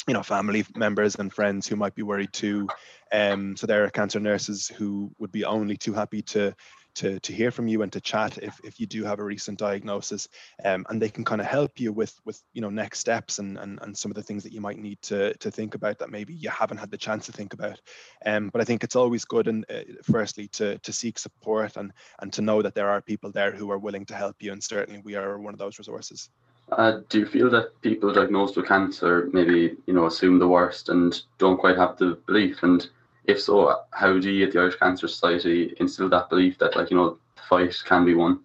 you 0.09 0.15
know 0.15 0.23
family 0.23 0.65
members 0.75 1.15
and 1.15 1.33
friends 1.33 1.67
who 1.67 1.77
might 1.77 1.95
be 1.95 2.03
worried 2.03 2.33
too 2.33 2.67
um 3.13 3.57
so 3.57 3.69
there 3.69 3.85
are 3.85 3.91
cancer 3.91 4.19
nurses 4.19 4.67
who 4.67 5.13
would 5.19 5.31
be 5.31 5.45
only 5.45 5.77
too 5.77 5.93
happy 5.93 6.23
to 6.23 6.53
to, 6.95 7.19
to 7.21 7.33
hear 7.33 7.51
from 7.51 7.69
you 7.69 7.83
and 7.83 7.93
to 7.93 8.01
chat 8.01 8.39
if, 8.39 8.61
if 8.65 8.79
you 8.81 8.87
do 8.87 9.05
have 9.05 9.19
a 9.19 9.25
recent 9.25 9.59
diagnosis 9.59 10.29
um, 10.65 10.85
and 10.89 11.01
they 11.01 11.09
can 11.09 11.25
kind 11.25 11.41
of 11.41 11.47
help 11.47 11.79
you 11.79 11.93
with 11.93 12.15
with 12.25 12.43
you 12.53 12.61
know 12.61 12.71
next 12.71 12.99
steps 12.99 13.39
and, 13.39 13.59
and 13.59 13.79
and 13.83 13.97
some 13.97 14.11
of 14.11 14.15
the 14.15 14.23
things 14.23 14.43
that 14.43 14.53
you 14.53 14.61
might 14.61 14.79
need 14.79 15.01
to 15.03 15.35
to 15.39 15.51
think 15.51 15.75
about 15.75 15.99
that 15.99 16.11
maybe 16.11 16.35
you 16.35 16.51
haven't 16.51 16.79
had 16.79 16.91
the 16.91 16.99
chance 16.99 17.27
to 17.27 17.33
think 17.33 17.55
about 17.55 17.81
um, 18.27 18.51
but 18.51 18.61
I 18.61 18.65
think 18.65 18.85
it's 18.85 18.97
always 18.97 19.25
good 19.25 19.49
and 19.49 19.65
uh, 19.71 19.83
firstly 20.03 20.49
to 20.49 20.79
to 20.79 20.93
seek 20.93 21.19
support 21.19 21.77
and 21.77 21.93
and 22.21 22.33
to 22.33 22.43
know 22.43 22.63
that 22.63 22.75
there 22.75 22.89
are 22.89 23.01
people 23.01 23.31
there 23.31 23.53
who 23.53 23.71
are 23.71 23.79
willing 23.79 24.07
to 24.07 24.15
help 24.15 24.37
you 24.41 24.53
and 24.53 24.63
certainly 24.63 25.01
we 25.05 25.15
are 25.15 25.39
one 25.39 25.55
of 25.55 25.59
those 25.59 25.79
resources. 25.79 26.29
Uh, 26.71 27.01
do 27.09 27.19
you 27.19 27.27
feel 27.27 27.51
that 27.51 27.79
people 27.83 28.13
diagnosed 28.13 28.57
with 28.57 28.67
cancer 28.67 29.29
maybe 29.33 29.77
you 29.87 29.95
know 29.95 30.07
assume 30.07 30.39
the 30.39 30.49
worst 30.49 30.89
and 30.89 31.23
don't 31.39 31.59
quite 31.59 31.77
have 31.77 31.97
the 31.99 32.19
belief 32.27 32.63
and 32.63 32.89
if 33.25 33.41
so, 33.41 33.83
how 33.91 34.19
do 34.19 34.31
you 34.31 34.47
at 34.47 34.53
the 34.53 34.61
Irish 34.61 34.77
Cancer 34.77 35.09
Society 35.09 35.75
instill 35.79 36.09
that 36.11 36.29
belief 36.29 36.59
that 36.59 36.77
like 36.77 36.91
you 36.91 36.97
know 36.97 37.19
the 37.37 37.43
fight 37.43 37.77
can 37.85 38.05
be 38.05 38.15
won? 38.15 38.41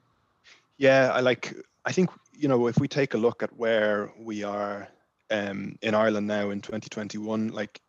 Yeah, 0.77 1.12
I 1.13 1.22
like. 1.22 1.55
I 1.86 1.91
think 1.91 2.10
you 2.34 2.48
know 2.48 2.67
if 2.67 2.79
we 2.79 2.88
take 2.88 3.13
a 3.13 3.17
look 3.17 3.43
at 3.43 3.55
where 3.57 4.12
we 4.19 4.43
are 4.43 4.88
um, 5.31 5.77
in 5.81 5.96
Ireland 5.96 6.27
now 6.27 6.50
in 6.51 6.62
2021, 6.62 7.50
like 7.50 7.81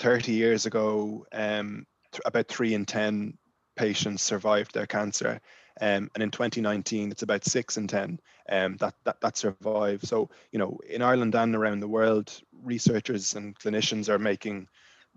30 0.00 0.32
years 0.32 0.66
ago, 0.66 1.26
um, 1.32 1.86
th- 2.12 2.22
about 2.24 2.48
three 2.48 2.74
in 2.74 2.84
ten 2.84 3.38
patients 3.76 4.22
survived 4.22 4.74
their 4.74 4.86
cancer. 4.86 5.40
Um, 5.80 6.08
and 6.14 6.22
in 6.22 6.30
2019, 6.30 7.10
it's 7.10 7.22
about 7.22 7.44
six 7.44 7.76
in 7.76 7.88
10 7.88 8.20
um, 8.48 8.76
that, 8.76 8.94
that, 9.04 9.20
that 9.20 9.36
survive. 9.36 10.04
So, 10.04 10.30
you 10.52 10.58
know, 10.58 10.78
in 10.88 11.02
Ireland 11.02 11.34
and 11.34 11.56
around 11.56 11.80
the 11.80 11.88
world, 11.88 12.40
researchers 12.62 13.34
and 13.34 13.58
clinicians 13.58 14.08
are 14.08 14.18
making 14.18 14.68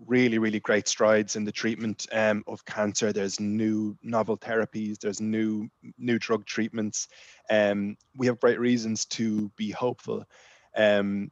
really, 0.06 0.38
really 0.38 0.60
great 0.60 0.88
strides 0.88 1.36
in 1.36 1.44
the 1.44 1.52
treatment 1.52 2.06
um, 2.12 2.44
of 2.46 2.64
cancer. 2.64 3.12
There's 3.12 3.40
new 3.40 3.96
novel 4.02 4.36
therapies, 4.36 4.98
there's 4.98 5.20
new 5.20 5.68
new 5.98 6.18
drug 6.18 6.46
treatments. 6.46 7.08
Um, 7.50 7.96
we 8.16 8.26
have 8.26 8.40
great 8.40 8.60
reasons 8.60 9.04
to 9.06 9.50
be 9.56 9.70
hopeful. 9.70 10.24
Um, 10.76 11.30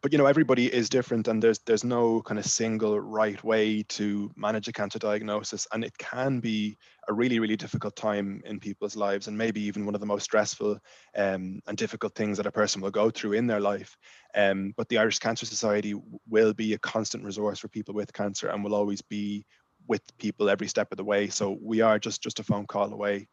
but 0.00 0.12
you 0.12 0.18
know 0.18 0.26
everybody 0.26 0.72
is 0.72 0.88
different 0.88 1.28
and 1.28 1.42
there's 1.42 1.58
there's 1.60 1.84
no 1.84 2.22
kind 2.22 2.38
of 2.38 2.44
single 2.44 3.00
right 3.00 3.42
way 3.42 3.82
to 3.84 4.30
manage 4.36 4.68
a 4.68 4.72
cancer 4.72 4.98
diagnosis. 4.98 5.66
And 5.72 5.84
it 5.84 5.96
can 5.98 6.40
be 6.40 6.76
a 7.08 7.12
really 7.12 7.38
really 7.38 7.56
difficult 7.56 7.96
time 7.96 8.42
in 8.44 8.60
people's 8.60 8.96
lives 8.96 9.28
and 9.28 9.36
maybe 9.36 9.60
even 9.62 9.86
one 9.86 9.94
of 9.94 10.00
the 10.00 10.06
most 10.06 10.24
stressful 10.24 10.78
um, 11.16 11.60
and 11.66 11.76
difficult 11.76 12.14
things 12.14 12.36
that 12.36 12.46
a 12.46 12.52
person 12.52 12.80
will 12.80 12.90
go 12.90 13.10
through 13.10 13.32
in 13.32 13.46
their 13.46 13.60
life. 13.60 13.96
Um, 14.34 14.74
but 14.76 14.88
the 14.88 14.98
irish 14.98 15.18
cancer 15.18 15.46
society 15.46 15.94
will 16.28 16.52
be 16.52 16.74
a 16.74 16.78
constant 16.78 17.24
resource 17.24 17.58
for 17.58 17.68
people 17.68 17.94
with 17.94 18.12
cancer 18.12 18.48
and 18.48 18.62
will 18.62 18.74
always 18.74 19.02
be 19.02 19.44
with 19.86 20.02
people 20.18 20.50
every 20.50 20.68
step 20.68 20.88
of 20.92 20.98
the 20.98 21.04
way. 21.04 21.28
So 21.28 21.58
we 21.62 21.80
are 21.80 21.98
just 21.98 22.22
just 22.22 22.40
a 22.40 22.44
phone 22.44 22.66
call 22.66 22.92
away. 22.92 23.28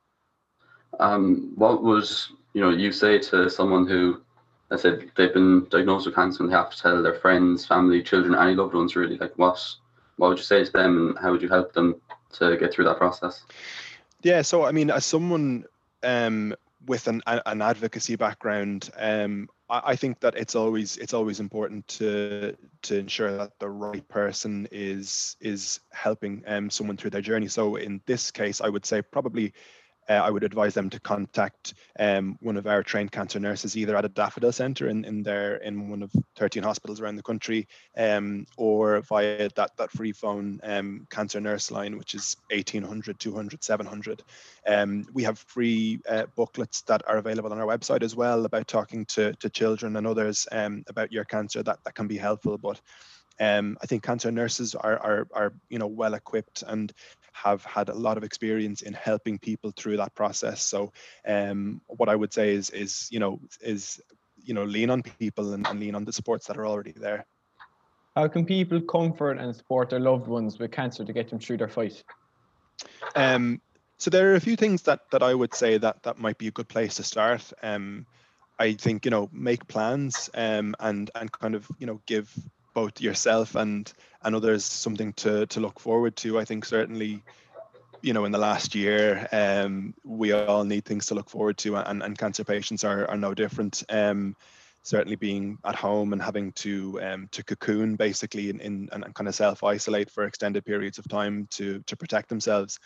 Um, 0.99 1.51
what 1.55 1.83
was 1.83 2.31
you 2.53 2.61
know 2.61 2.69
you 2.69 2.91
say 2.91 3.19
to 3.19 3.49
someone 3.49 3.85
who 3.87 4.21
I 4.71 4.77
said 4.77 5.11
they've 5.15 5.33
been 5.33 5.67
diagnosed 5.69 6.05
with 6.05 6.15
cancer 6.15 6.43
and 6.43 6.51
they 6.51 6.55
have 6.55 6.71
to 6.71 6.77
tell 6.77 7.03
their 7.03 7.13
friends, 7.13 7.65
family, 7.65 8.01
children, 8.01 8.35
any 8.35 8.55
loved 8.55 8.73
ones 8.73 8.95
really. 8.95 9.17
Like 9.17 9.37
what 9.37 9.59
what 10.17 10.29
would 10.29 10.37
you 10.37 10.43
say 10.43 10.63
to 10.63 10.71
them 10.71 11.09
and 11.09 11.19
how 11.19 11.31
would 11.31 11.41
you 11.41 11.49
help 11.49 11.73
them 11.73 12.01
to 12.33 12.57
get 12.57 12.73
through 12.73 12.85
that 12.85 12.97
process? 12.97 13.45
Yeah, 14.23 14.41
so 14.41 14.63
I 14.63 14.71
mean, 14.71 14.89
as 14.89 15.05
someone 15.05 15.65
um, 16.03 16.55
with 16.85 17.07
an 17.07 17.21
an 17.27 17.61
advocacy 17.61 18.15
background, 18.15 18.89
um, 18.97 19.49
I, 19.69 19.81
I 19.85 19.95
think 19.95 20.19
that 20.21 20.35
it's 20.35 20.55
always 20.55 20.97
it's 20.97 21.13
always 21.13 21.39
important 21.39 21.87
to 21.89 22.55
to 22.83 22.97
ensure 22.97 23.37
that 23.37 23.59
the 23.59 23.69
right 23.69 24.07
person 24.07 24.67
is 24.71 25.37
is 25.39 25.79
helping 25.91 26.43
um, 26.47 26.69
someone 26.69 26.97
through 26.97 27.11
their 27.11 27.21
journey. 27.21 27.47
So 27.47 27.75
in 27.75 28.01
this 28.05 28.31
case, 28.31 28.61
I 28.61 28.69
would 28.69 28.85
say 28.85 29.01
probably 29.01 29.53
uh, 30.09 30.13
I 30.13 30.29
would 30.29 30.43
advise 30.43 30.73
them 30.73 30.89
to 30.91 30.99
contact 30.99 31.73
um, 31.99 32.37
one 32.41 32.57
of 32.57 32.67
our 32.67 32.83
trained 32.83 33.11
cancer 33.11 33.39
nurses, 33.39 33.75
either 33.75 33.95
at 33.95 34.05
a 34.05 34.09
Daffodil 34.09 34.51
Centre 34.51 34.87
in, 34.87 35.03
in 35.05 35.23
there 35.23 35.57
in 35.57 35.89
one 35.89 36.03
of 36.03 36.11
13 36.35 36.63
hospitals 36.63 37.01
around 37.01 37.15
the 37.15 37.23
country, 37.23 37.67
um, 37.97 38.45
or 38.57 39.01
via 39.01 39.49
that 39.55 39.71
that 39.77 39.91
free 39.91 40.11
phone 40.11 40.59
um, 40.63 41.07
cancer 41.09 41.39
nurse 41.39 41.71
line, 41.71 41.97
which 41.97 42.13
is 42.13 42.37
1800 42.51 43.19
200 43.19 43.63
700. 43.63 44.23
Um, 44.67 45.05
we 45.13 45.23
have 45.23 45.39
free 45.39 45.99
uh, 46.07 46.25
booklets 46.35 46.81
that 46.83 47.03
are 47.07 47.17
available 47.17 47.51
on 47.51 47.59
our 47.59 47.67
website 47.67 48.03
as 48.03 48.15
well 48.15 48.45
about 48.45 48.67
talking 48.67 49.05
to, 49.05 49.33
to 49.33 49.49
children 49.49 49.95
and 49.95 50.05
others 50.05 50.47
um, 50.51 50.83
about 50.87 51.11
your 51.11 51.25
cancer 51.25 51.63
that, 51.63 51.83
that 51.83 51.95
can 51.95 52.07
be 52.07 52.17
helpful. 52.17 52.57
But 52.57 52.79
um, 53.39 53.77
I 53.81 53.85
think 53.85 54.03
cancer 54.03 54.31
nurses 54.31 54.75
are, 54.75 54.97
are, 54.97 55.27
are 55.33 55.53
you 55.69 55.79
know 55.79 55.87
well 55.87 56.13
equipped 56.13 56.63
and 56.65 56.93
have 57.35 57.63
had 57.65 57.89
a 57.89 57.93
lot 57.93 58.17
of 58.17 58.23
experience 58.23 58.81
in 58.81 58.93
helping 58.93 59.37
people 59.37 59.71
through 59.75 59.97
that 59.97 60.15
process. 60.15 60.61
So 60.61 60.93
um, 61.27 61.81
what 61.87 62.09
I 62.09 62.15
would 62.15 62.33
say 62.33 62.53
is 62.53 62.69
is 62.69 63.09
you 63.11 63.19
know 63.19 63.39
is 63.61 64.01
you 64.43 64.53
know 64.53 64.63
lean 64.63 64.89
on 64.89 65.03
people 65.03 65.53
and, 65.53 65.67
and 65.67 65.79
lean 65.79 65.95
on 65.95 66.05
the 66.05 66.13
supports 66.13 66.47
that 66.47 66.57
are 66.57 66.65
already 66.65 66.93
there. 66.93 67.25
How 68.15 68.27
can 68.29 68.45
people 68.45 68.79
comfort 68.81 69.37
and 69.37 69.53
support 69.53 69.89
their 69.89 69.99
loved 69.99 70.27
ones 70.27 70.57
with 70.57 70.71
cancer 70.71 71.03
to 71.03 71.13
get 71.13 71.29
them 71.29 71.39
through 71.39 71.57
their 71.57 71.67
fight? 71.67 72.01
Um, 73.15 73.61
so 73.97 74.09
there 74.09 74.31
are 74.31 74.35
a 74.35 74.41
few 74.41 74.55
things 74.55 74.83
that 74.83 75.01
that 75.11 75.21
I 75.21 75.33
would 75.33 75.53
say 75.53 75.77
that 75.77 76.03
that 76.03 76.17
might 76.17 76.37
be 76.37 76.47
a 76.47 76.51
good 76.51 76.69
place 76.69 76.95
to 76.95 77.03
start. 77.03 77.43
Um, 77.61 78.05
I 78.57 78.73
think 78.73 79.03
you 79.03 79.11
know 79.11 79.29
make 79.33 79.67
plans 79.67 80.29
um, 80.33 80.75
and 80.79 81.11
and 81.15 81.31
kind 81.31 81.55
of 81.55 81.67
you 81.79 81.87
know 81.87 82.01
give 82.05 82.33
both 82.75 83.01
yourself 83.01 83.55
and 83.55 83.91
and 84.21 84.35
others 84.35 84.63
something 84.63 85.13
to 85.13 85.47
to 85.47 85.59
look 85.59 85.79
forward 85.79 86.15
to. 86.17 86.37
I 86.37 86.45
think 86.45 86.65
certainly, 86.65 87.23
you 88.01 88.13
know, 88.13 88.25
in 88.25 88.31
the 88.31 88.37
last 88.37 88.75
year, 88.75 89.27
um, 89.31 89.95
we 90.03 90.31
all 90.33 90.63
need 90.63 90.85
things 90.85 91.07
to 91.07 91.15
look 91.15 91.29
forward 91.29 91.57
to, 91.59 91.77
and, 91.77 92.03
and 92.03 92.15
cancer 92.15 92.43
patients 92.43 92.83
are 92.83 93.09
are 93.09 93.17
no 93.17 93.33
different. 93.33 93.83
Um, 93.89 94.35
certainly 94.83 95.15
being 95.15 95.57
at 95.65 95.75
home 95.75 96.13
and 96.13 96.21
having 96.21 96.51
to 96.51 97.01
um, 97.01 97.27
to 97.31 97.43
cocoon 97.43 97.95
basically 97.95 98.51
in, 98.51 98.59
in 98.59 98.87
and, 98.91 99.03
and 99.03 99.15
kind 99.15 99.27
of 99.27 99.33
self 99.33 99.63
isolate 99.63 100.11
for 100.11 100.25
extended 100.25 100.63
periods 100.63 100.99
of 100.99 101.07
time 101.07 101.47
to 101.49 101.81
to 101.87 101.97
protect 101.97 102.29
themselves. 102.29 102.79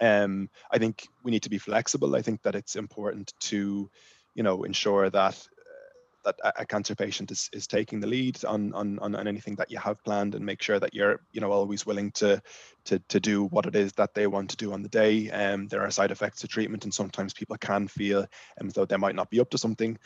Um, 0.00 0.48
I 0.70 0.78
think 0.78 1.06
we 1.24 1.30
need 1.30 1.42
to 1.42 1.50
be 1.50 1.58
flexible. 1.58 2.14
I 2.14 2.22
think 2.22 2.42
that 2.42 2.54
it's 2.54 2.76
important 2.76 3.34
to, 3.40 3.90
you 4.34 4.42
know, 4.42 4.62
ensure 4.62 5.10
that 5.10 5.36
that 6.24 6.36
a 6.44 6.66
cancer 6.66 6.94
patient 6.94 7.30
is, 7.30 7.48
is 7.52 7.66
taking 7.66 8.00
the 8.00 8.06
lead 8.06 8.44
on, 8.44 8.72
on, 8.74 8.98
on 8.98 9.16
anything 9.26 9.56
that 9.56 9.70
you 9.70 9.78
have 9.78 10.02
planned 10.04 10.34
and 10.34 10.44
make 10.44 10.62
sure 10.62 10.78
that 10.78 10.94
you're 10.94 11.20
you 11.32 11.40
know 11.40 11.50
always 11.50 11.86
willing 11.86 12.10
to 12.12 12.40
to, 12.84 12.98
to 13.08 13.20
do 13.20 13.44
what 13.44 13.66
it 13.66 13.76
is 13.76 13.92
that 13.94 14.14
they 14.14 14.26
want 14.26 14.50
to 14.50 14.56
do 14.56 14.72
on 14.72 14.82
the 14.82 14.88
day. 14.88 15.30
Um, 15.30 15.68
there 15.68 15.82
are 15.82 15.90
side 15.90 16.10
effects 16.10 16.40
to 16.40 16.48
treatment 16.48 16.84
and 16.84 16.94
sometimes 16.94 17.32
people 17.32 17.56
can 17.56 17.88
feel 17.88 18.26
um, 18.60 18.68
though 18.70 18.84
they 18.84 18.96
might 18.96 19.14
not 19.14 19.30
be 19.30 19.40
up 19.40 19.50
to 19.50 19.58
something. 19.58 19.98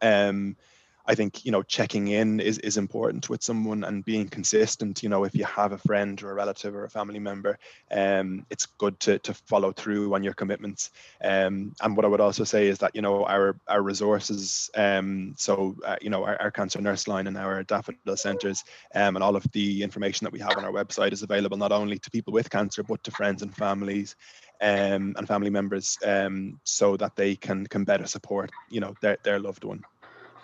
Um, 0.00 0.56
I 1.06 1.14
think 1.14 1.44
you 1.44 1.50
know 1.50 1.62
checking 1.62 2.08
in 2.08 2.40
is 2.40 2.58
is 2.58 2.76
important 2.76 3.28
with 3.28 3.42
someone 3.42 3.84
and 3.84 4.04
being 4.04 4.28
consistent. 4.28 5.02
You 5.02 5.08
know, 5.08 5.24
if 5.24 5.34
you 5.34 5.44
have 5.44 5.72
a 5.72 5.78
friend 5.78 6.22
or 6.22 6.30
a 6.30 6.34
relative 6.34 6.74
or 6.74 6.84
a 6.84 6.90
family 6.90 7.18
member, 7.18 7.58
um, 7.90 8.46
it's 8.50 8.66
good 8.66 8.98
to 9.00 9.18
to 9.20 9.34
follow 9.34 9.72
through 9.72 10.14
on 10.14 10.22
your 10.22 10.34
commitments. 10.34 10.90
Um, 11.22 11.74
and 11.82 11.96
what 11.96 12.04
I 12.04 12.08
would 12.08 12.20
also 12.20 12.44
say 12.44 12.68
is 12.68 12.78
that 12.78 12.94
you 12.94 13.02
know 13.02 13.24
our 13.24 13.56
our 13.66 13.82
resources, 13.82 14.70
um, 14.76 15.34
so 15.36 15.76
uh, 15.84 15.96
you 16.00 16.10
know 16.10 16.24
our, 16.24 16.40
our 16.40 16.50
cancer 16.50 16.80
nurse 16.80 17.08
line 17.08 17.26
and 17.26 17.36
our 17.36 17.64
daffodil 17.64 18.16
centres, 18.16 18.62
um, 18.94 19.16
and 19.16 19.24
all 19.24 19.34
of 19.34 19.44
the 19.52 19.82
information 19.82 20.24
that 20.24 20.32
we 20.32 20.40
have 20.40 20.56
on 20.56 20.64
our 20.64 20.72
website 20.72 21.12
is 21.12 21.22
available 21.22 21.56
not 21.56 21.72
only 21.72 21.98
to 21.98 22.10
people 22.10 22.32
with 22.32 22.48
cancer 22.48 22.82
but 22.82 23.02
to 23.04 23.10
friends 23.10 23.42
and 23.42 23.54
families. 23.54 24.16
Um, 24.60 25.14
and 25.18 25.26
family 25.26 25.50
members, 25.50 25.98
um, 26.06 26.60
so 26.62 26.96
that 26.98 27.16
they 27.16 27.34
can 27.34 27.66
can 27.66 27.82
better 27.82 28.06
support, 28.06 28.52
you 28.70 28.78
know, 28.78 28.94
their, 29.02 29.18
their 29.24 29.40
loved 29.40 29.64
one. 29.64 29.82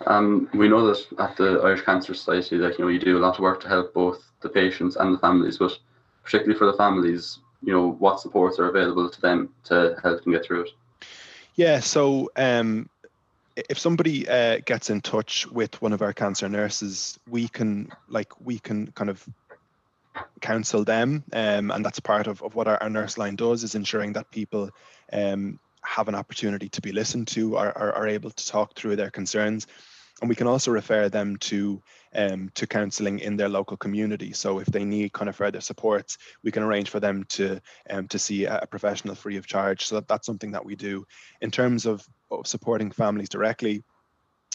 Um, 0.07 0.49
we 0.53 0.69
know 0.69 0.87
that 0.87 1.05
at 1.19 1.35
the 1.35 1.59
Irish 1.61 1.81
Cancer 1.81 2.13
Society 2.13 2.57
that 2.57 2.77
you 2.77 2.85
know 2.85 2.89
you 2.89 2.99
do 2.99 3.17
a 3.17 3.19
lot 3.19 3.35
of 3.35 3.41
work 3.41 3.61
to 3.61 3.67
help 3.67 3.93
both 3.93 4.31
the 4.41 4.49
patients 4.49 4.95
and 4.95 5.13
the 5.13 5.19
families, 5.19 5.57
but 5.57 5.77
particularly 6.23 6.57
for 6.57 6.65
the 6.65 6.77
families, 6.77 7.39
you 7.61 7.73
know 7.73 7.91
what 7.91 8.19
supports 8.19 8.59
are 8.59 8.69
available 8.69 9.09
to 9.09 9.21
them 9.21 9.49
to 9.65 9.97
help 10.01 10.23
them 10.23 10.33
get 10.33 10.45
through 10.45 10.61
it. 10.61 10.69
Yeah, 11.55 11.79
so 11.81 12.31
um, 12.37 12.89
if 13.69 13.77
somebody 13.77 14.27
uh, 14.29 14.59
gets 14.65 14.89
in 14.89 15.01
touch 15.01 15.45
with 15.47 15.81
one 15.81 15.91
of 15.91 16.01
our 16.01 16.13
cancer 16.13 16.47
nurses, 16.47 17.19
we 17.27 17.47
can 17.47 17.91
like 18.07 18.31
we 18.39 18.59
can 18.59 18.91
kind 18.93 19.09
of 19.09 19.27
counsel 20.41 20.83
them, 20.83 21.23
um, 21.33 21.71
and 21.71 21.83
that's 21.83 21.99
part 21.99 22.27
of, 22.27 22.41
of 22.41 22.55
what 22.55 22.67
our, 22.67 22.81
our, 22.81 22.89
nurse 22.89 23.17
line 23.17 23.35
does 23.35 23.63
is 23.63 23.75
ensuring 23.75 24.13
that 24.13 24.31
people 24.31 24.69
um, 25.13 25.59
have 25.83 26.07
an 26.07 26.15
opportunity 26.15 26.69
to 26.69 26.81
be 26.81 26.91
listened 26.91 27.27
to, 27.29 27.55
are, 27.57 27.77
are, 27.77 27.93
are 27.93 28.07
able 28.07 28.31
to 28.31 28.47
talk 28.47 28.75
through 28.75 28.95
their 28.95 29.09
concerns, 29.09 29.67
and 30.21 30.29
we 30.29 30.35
can 30.35 30.47
also 30.47 30.71
refer 30.71 31.09
them 31.09 31.37
to 31.37 31.81
um, 32.13 32.49
to 32.55 32.67
counselling 32.67 33.19
in 33.19 33.37
their 33.37 33.49
local 33.49 33.77
community. 33.77 34.33
So 34.33 34.59
if 34.59 34.67
they 34.67 34.83
need 34.83 35.13
kind 35.13 35.29
of 35.29 35.35
further 35.35 35.61
supports, 35.61 36.17
we 36.43 36.51
can 36.51 36.63
arrange 36.63 36.89
for 36.89 36.99
them 36.99 37.23
to 37.29 37.61
um, 37.89 38.07
to 38.09 38.19
see 38.19 38.45
a 38.45 38.67
professional 38.69 39.15
free 39.15 39.37
of 39.37 39.47
charge. 39.47 39.85
So 39.85 39.95
that, 39.95 40.07
that's 40.07 40.25
something 40.25 40.51
that 40.51 40.65
we 40.65 40.75
do. 40.75 41.05
In 41.41 41.51
terms 41.51 41.85
of, 41.85 42.05
of 42.31 42.47
supporting 42.47 42.91
families 42.91 43.29
directly, 43.29 43.83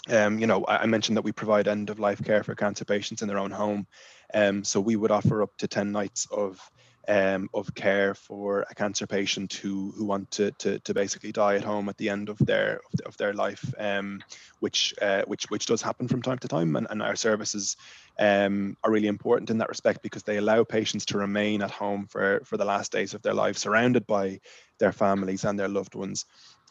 um, 0.09 0.39
you 0.39 0.47
know, 0.47 0.65
I, 0.65 0.79
I 0.79 0.87
mentioned 0.87 1.17
that 1.17 1.25
we 1.25 1.33
provide 1.33 1.69
end 1.69 1.91
of 1.91 1.99
life 1.99 2.23
care 2.23 2.43
for 2.43 2.55
cancer 2.55 2.85
patients 2.85 3.23
in 3.23 3.29
their 3.29 3.39
own 3.39 3.51
home. 3.51 3.87
Um, 4.33 4.65
so 4.65 4.81
we 4.81 4.97
would 4.97 5.11
offer 5.11 5.43
up 5.43 5.57
to 5.59 5.69
10 5.69 5.93
nights 5.93 6.27
of 6.31 6.59
um, 7.09 7.49
of 7.53 7.75
care 7.75 8.15
for 8.15 8.67
a 8.71 8.75
cancer 8.75 9.07
patient 9.07 9.53
who 9.53 9.93
who 9.97 10.05
want 10.05 10.31
to, 10.33 10.51
to, 10.53 10.79
to 10.81 10.95
basically 10.95 11.33
die 11.33 11.57
at 11.57 11.65
home 11.65 11.89
at 11.89 11.97
the 11.99 12.09
end 12.09 12.29
of 12.29 12.39
their 12.39 12.81
of, 13.05 13.17
their 13.17 13.33
life, 13.33 13.65
um, 13.79 14.23
which 14.61 14.95
uh, 15.03 15.23
which 15.27 15.51
which 15.51 15.67
does 15.67 15.83
happen 15.83 16.09
from 16.09 16.23
time 16.23 16.39
to 16.39 16.49
time, 16.49 16.77
and, 16.77 16.87
and 16.91 17.03
our 17.03 17.17
services 17.17 17.77
um, 18.19 18.77
are 18.83 18.91
really 18.91 19.09
important 19.09 19.51
in 19.51 19.59
that 19.59 19.69
respect 19.69 20.03
because 20.03 20.23
they 20.23 20.39
allow 20.39 20.65
patients 20.65 21.05
to 21.07 21.19
remain 21.19 21.63
at 21.63 21.71
home 21.71 22.07
for 22.07 22.41
for 22.45 22.57
the 22.57 22.65
last 22.65 22.93
days 22.93 23.15
of 23.15 23.23
their 23.23 23.35
life, 23.35 23.59
surrounded 23.59 24.07
by 24.07 24.41
their 24.79 24.93
families 24.93 25.45
and 25.45 25.59
their 25.59 25.69
loved 25.69 25.95
ones. 25.95 26.25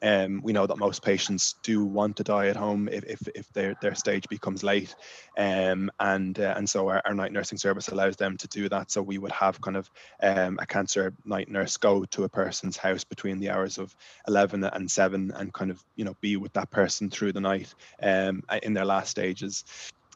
Um, 0.04 0.42
we 0.44 0.52
know 0.52 0.68
that 0.68 0.78
most 0.78 1.02
patients 1.02 1.56
do 1.64 1.86
want 1.86 2.18
to 2.18 2.24
die 2.26 2.48
at 2.48 2.58
home 2.58 2.90
if, 2.92 3.06
if, 3.06 3.28
if 3.34 3.54
their, 3.54 3.74
their 3.82 3.96
stage 3.96 4.28
becomes 4.28 4.62
late. 4.62 4.94
Um, 5.38 5.90
and, 6.00 6.38
uh, 6.38 6.54
and 6.58 6.70
so 6.70 6.90
our, 6.90 7.02
our, 7.06 7.14
night 7.14 7.32
nursing 7.32 7.58
service 7.58 7.88
allows 7.88 8.18
them 8.18 8.36
to 8.38 8.48
do 8.50 8.68
that. 8.68 8.92
So 8.92 9.02
we 9.02 9.18
would 9.18 9.32
have 9.32 9.62
kind 9.62 9.78
of 9.78 9.90
um, 10.22 10.60
a 10.62 10.66
cancer 10.66 11.14
night 11.24 11.50
nurse 11.50 11.78
go 11.78 12.04
to 12.04 12.26
a 12.26 12.30
person's 12.30 12.76
house 12.76 13.06
between 13.06 13.40
the 13.40 13.50
hours 13.50 13.78
of 13.78 13.96
11 14.28 14.66
and 14.66 14.92
7 14.92 15.32
and 15.36 15.54
kind 15.54 15.72
of, 15.72 15.82
you 15.96 16.04
know, 16.04 16.16
be 16.20 16.36
with 16.36 16.52
that 16.54 16.70
person 16.70 17.10
through 17.10 17.32
the 17.32 17.42
night 17.42 17.74
um, 18.02 18.44
in 18.62 18.74
their 18.74 18.86
last 18.86 19.10
stages. 19.10 19.64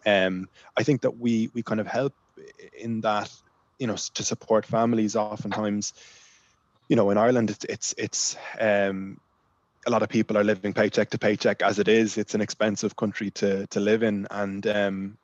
Um, 0.05 0.49
I 0.75 0.83
think 0.83 1.01
that 1.01 1.17
we, 1.17 1.49
we 1.53 1.63
kind 1.63 1.79
of 1.79 1.87
help 1.87 2.13
in 2.77 2.99
that, 3.01 3.31
you 3.79 3.87
know, 3.87 3.95
to 3.95 4.23
support 4.23 4.65
families 4.65 5.15
oftentimes, 5.15 5.93
you 6.89 6.97
know, 6.97 7.09
in 7.09 7.17
Ireland, 7.17 7.51
it's, 7.51 7.65
it's, 7.65 7.95
it's, 7.97 8.37
um, 8.59 9.19
a 9.87 9.89
lot 9.89 10.03
of 10.03 10.09
people 10.09 10.37
are 10.37 10.43
living 10.43 10.73
paycheck 10.73 11.09
to 11.11 11.17
paycheck 11.17 11.61
as 11.61 11.79
it 11.79 11.87
is. 11.87 12.17
It's 12.17 12.35
an 12.35 12.41
expensive 12.41 12.95
country 12.95 13.31
to 13.31 13.65
to 13.67 13.79
live 13.79 14.03
in, 14.03 14.27
and 14.29 14.67
um, 14.67 15.17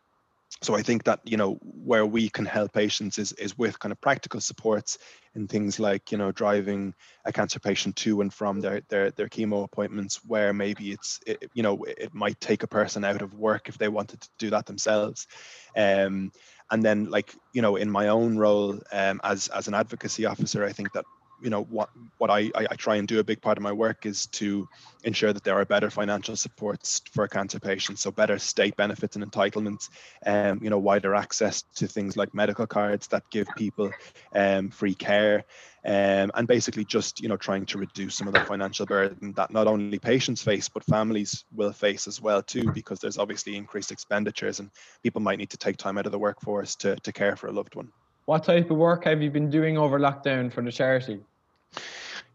so 0.61 0.75
I 0.75 0.81
think 0.81 1.03
that 1.03 1.19
you 1.25 1.35
know 1.35 1.59
where 1.61 2.05
we 2.05 2.29
can 2.29 2.45
help 2.45 2.71
patients 2.71 3.19
is 3.19 3.33
is 3.33 3.57
with 3.57 3.77
kind 3.79 3.91
of 3.91 3.99
practical 3.99 4.39
supports 4.39 4.97
in 5.35 5.47
things 5.47 5.79
like 5.79 6.11
you 6.11 6.17
know 6.17 6.31
driving 6.31 6.93
a 7.25 7.33
cancer 7.33 7.59
patient 7.59 7.97
to 7.97 8.21
and 8.21 8.33
from 8.33 8.61
their 8.61 8.81
their 8.87 9.11
their 9.11 9.27
chemo 9.27 9.65
appointments, 9.65 10.21
where 10.25 10.53
maybe 10.53 10.91
it's 10.91 11.19
it, 11.27 11.49
you 11.53 11.61
know 11.61 11.83
it 11.83 12.13
might 12.13 12.39
take 12.39 12.63
a 12.63 12.67
person 12.67 13.03
out 13.03 13.21
of 13.21 13.33
work 13.33 13.67
if 13.67 13.77
they 13.77 13.89
wanted 13.89 14.21
to 14.21 14.29
do 14.39 14.49
that 14.49 14.65
themselves. 14.65 15.27
Um, 15.75 16.31
and 16.71 16.81
then 16.83 17.09
like 17.09 17.35
you 17.53 17.61
know 17.61 17.75
in 17.75 17.91
my 17.91 18.07
own 18.07 18.37
role 18.37 18.79
um, 18.93 19.19
as 19.25 19.49
as 19.49 19.67
an 19.67 19.73
advocacy 19.73 20.25
officer, 20.25 20.63
I 20.63 20.71
think 20.71 20.93
that 20.93 21.05
you 21.43 21.49
know 21.49 21.63
what 21.63 21.89
what 22.17 22.31
I, 22.31 22.51
I 22.55 22.75
try 22.75 22.95
and 22.95 23.07
do 23.07 23.19
a 23.19 23.23
big 23.23 23.41
part 23.41 23.57
of 23.57 23.63
my 23.63 23.71
work 23.71 24.05
is 24.05 24.27
to 24.27 24.67
ensure 25.03 25.33
that 25.33 25.43
there 25.43 25.59
are 25.59 25.65
better 25.65 25.89
financial 25.89 26.35
supports 26.35 27.01
for 27.11 27.27
cancer 27.27 27.59
patients. 27.59 28.01
So 28.01 28.11
better 28.11 28.39
state 28.39 28.75
benefits 28.77 29.15
and 29.15 29.29
entitlements 29.29 29.89
um 30.25 30.59
you 30.63 30.69
know 30.69 30.79
wider 30.79 31.13
access 31.13 31.63
to 31.75 31.87
things 31.87 32.15
like 32.15 32.33
medical 32.33 32.65
cards 32.65 33.07
that 33.07 33.23
give 33.29 33.47
people 33.57 33.91
um 34.33 34.69
free 34.69 34.95
care 34.95 35.43
um, 35.85 36.31
and 36.33 36.47
basically 36.47 36.85
just 36.85 37.21
you 37.21 37.27
know 37.27 37.37
trying 37.37 37.65
to 37.65 37.77
reduce 37.77 38.15
some 38.15 38.27
of 38.27 38.33
the 38.33 38.45
financial 38.45 38.85
burden 38.85 39.33
that 39.33 39.51
not 39.51 39.67
only 39.67 39.99
patients 39.99 40.41
face 40.41 40.69
but 40.69 40.83
families 40.85 41.43
will 41.53 41.73
face 41.73 42.07
as 42.07 42.21
well 42.21 42.41
too 42.41 42.71
because 42.71 42.99
there's 42.99 43.17
obviously 43.17 43.55
increased 43.55 43.91
expenditures 43.91 44.59
and 44.59 44.69
people 45.03 45.21
might 45.21 45.37
need 45.37 45.49
to 45.49 45.57
take 45.57 45.77
time 45.77 45.97
out 45.97 46.05
of 46.05 46.11
the 46.11 46.19
workforce 46.19 46.75
to, 46.75 46.95
to 46.97 47.11
care 47.11 47.35
for 47.35 47.47
a 47.47 47.51
loved 47.51 47.75
one. 47.75 47.89
What 48.25 48.45
type 48.45 48.71
of 48.71 48.77
work 48.77 49.03
have 49.03 49.21
you 49.21 49.29
been 49.29 49.49
doing 49.49 49.77
over 49.77 49.99
lockdown 49.99 50.51
for 50.51 50.61
the 50.63 50.71
charity 50.71 51.19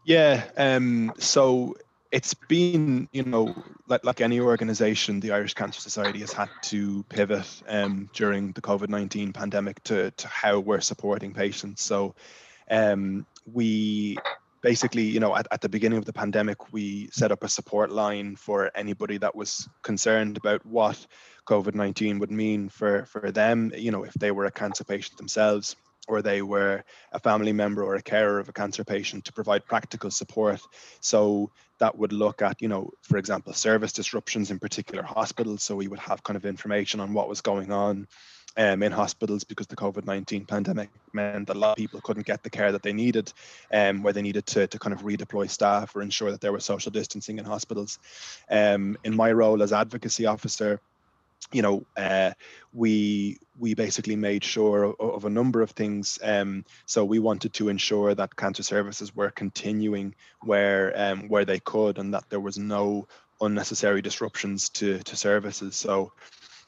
yeah. 0.05 0.45
Um, 0.57 1.13
so 1.17 1.75
it's 2.11 2.33
been, 2.33 3.07
you 3.11 3.23
know, 3.23 3.53
like, 3.87 4.03
like 4.03 4.21
any 4.21 4.39
organization, 4.39 5.19
the 5.19 5.31
Irish 5.31 5.53
Cancer 5.53 5.79
Society 5.79 6.19
has 6.19 6.33
had 6.33 6.49
to 6.63 7.03
pivot 7.03 7.45
um, 7.67 8.09
during 8.13 8.51
the 8.53 8.61
COVID 8.61 8.89
19 8.89 9.33
pandemic 9.33 9.83
to, 9.83 10.11
to 10.11 10.27
how 10.27 10.59
we're 10.59 10.81
supporting 10.81 11.33
patients. 11.33 11.83
So 11.83 12.15
um, 12.71 13.25
we 13.45 14.17
basically, 14.61 15.03
you 15.03 15.19
know, 15.19 15.35
at, 15.35 15.47
at 15.51 15.61
the 15.61 15.69
beginning 15.69 15.99
of 15.99 16.05
the 16.05 16.13
pandemic, 16.13 16.73
we 16.73 17.09
set 17.11 17.31
up 17.31 17.43
a 17.43 17.49
support 17.49 17.91
line 17.91 18.35
for 18.35 18.71
anybody 18.75 19.17
that 19.19 19.35
was 19.35 19.69
concerned 19.83 20.37
about 20.37 20.65
what 20.65 21.05
COVID 21.47 21.75
19 21.75 22.19
would 22.19 22.31
mean 22.31 22.69
for, 22.69 23.05
for 23.05 23.31
them, 23.31 23.71
you 23.75 23.91
know, 23.91 24.03
if 24.03 24.13
they 24.13 24.31
were 24.31 24.45
a 24.45 24.51
cancer 24.51 24.83
patient 24.83 25.17
themselves 25.17 25.75
or 26.09 26.21
they 26.21 26.41
were 26.41 26.83
a 27.11 27.19
family 27.19 27.53
member 27.53 27.83
or 27.83 27.95
a 27.95 28.01
carer 28.01 28.39
of 28.39 28.49
a 28.49 28.53
cancer 28.53 28.83
patient 28.83 29.25
to 29.25 29.33
provide 29.33 29.65
practical 29.65 30.09
support. 30.09 30.59
So 30.99 31.51
that 31.77 31.97
would 31.97 32.11
look 32.11 32.41
at, 32.41 32.61
you 32.61 32.67
know, 32.67 32.91
for 33.03 33.17
example, 33.17 33.53
service 33.53 33.93
disruptions 33.93 34.51
in 34.51 34.59
particular 34.59 35.03
hospitals. 35.03 35.63
So 35.63 35.75
we 35.75 35.87
would 35.87 35.99
have 35.99 36.23
kind 36.23 36.35
of 36.35 36.45
information 36.45 36.99
on 36.99 37.13
what 37.13 37.29
was 37.29 37.41
going 37.41 37.71
on 37.71 38.07
um, 38.57 38.81
in 38.81 38.91
hospitals 38.91 39.43
because 39.43 39.67
the 39.67 39.75
COVID 39.75 40.05
19 40.05 40.45
pandemic 40.45 40.89
meant 41.13 41.47
that 41.47 41.55
a 41.55 41.59
lot 41.59 41.71
of 41.71 41.77
people 41.77 42.01
couldn't 42.01 42.25
get 42.25 42.43
the 42.43 42.49
care 42.49 42.71
that 42.71 42.81
they 42.81 42.93
needed, 42.93 43.31
um, 43.71 44.01
where 44.01 44.13
they 44.13 44.23
needed 44.23 44.47
to, 44.47 44.67
to 44.67 44.79
kind 44.79 44.93
of 44.93 45.03
redeploy 45.03 45.49
staff 45.49 45.95
or 45.95 46.01
ensure 46.01 46.31
that 46.31 46.41
there 46.41 46.51
was 46.51 46.65
social 46.65 46.91
distancing 46.91 47.37
in 47.37 47.45
hospitals. 47.45 47.99
Um, 48.49 48.97
in 49.03 49.15
my 49.15 49.31
role 49.31 49.61
as 49.61 49.71
advocacy 49.71 50.25
officer, 50.25 50.81
you 51.51 51.61
know, 51.61 51.85
uh, 51.97 52.31
we 52.73 53.37
we 53.57 53.73
basically 53.73 54.15
made 54.15 54.43
sure 54.43 54.83
of, 54.83 54.95
of 54.99 55.25
a 55.25 55.29
number 55.29 55.61
of 55.61 55.71
things. 55.71 56.19
Um, 56.21 56.65
so 56.85 57.03
we 57.03 57.19
wanted 57.19 57.53
to 57.53 57.69
ensure 57.69 58.13
that 58.15 58.35
cancer 58.35 58.63
services 58.63 59.15
were 59.15 59.31
continuing 59.31 60.15
where 60.43 60.93
um, 60.95 61.27
where 61.27 61.45
they 61.45 61.59
could, 61.59 61.97
and 61.97 62.13
that 62.13 62.29
there 62.29 62.39
was 62.39 62.57
no 62.57 63.07
unnecessary 63.41 64.01
disruptions 64.01 64.69
to 64.69 64.99
to 64.99 65.15
services. 65.15 65.75
So, 65.75 66.11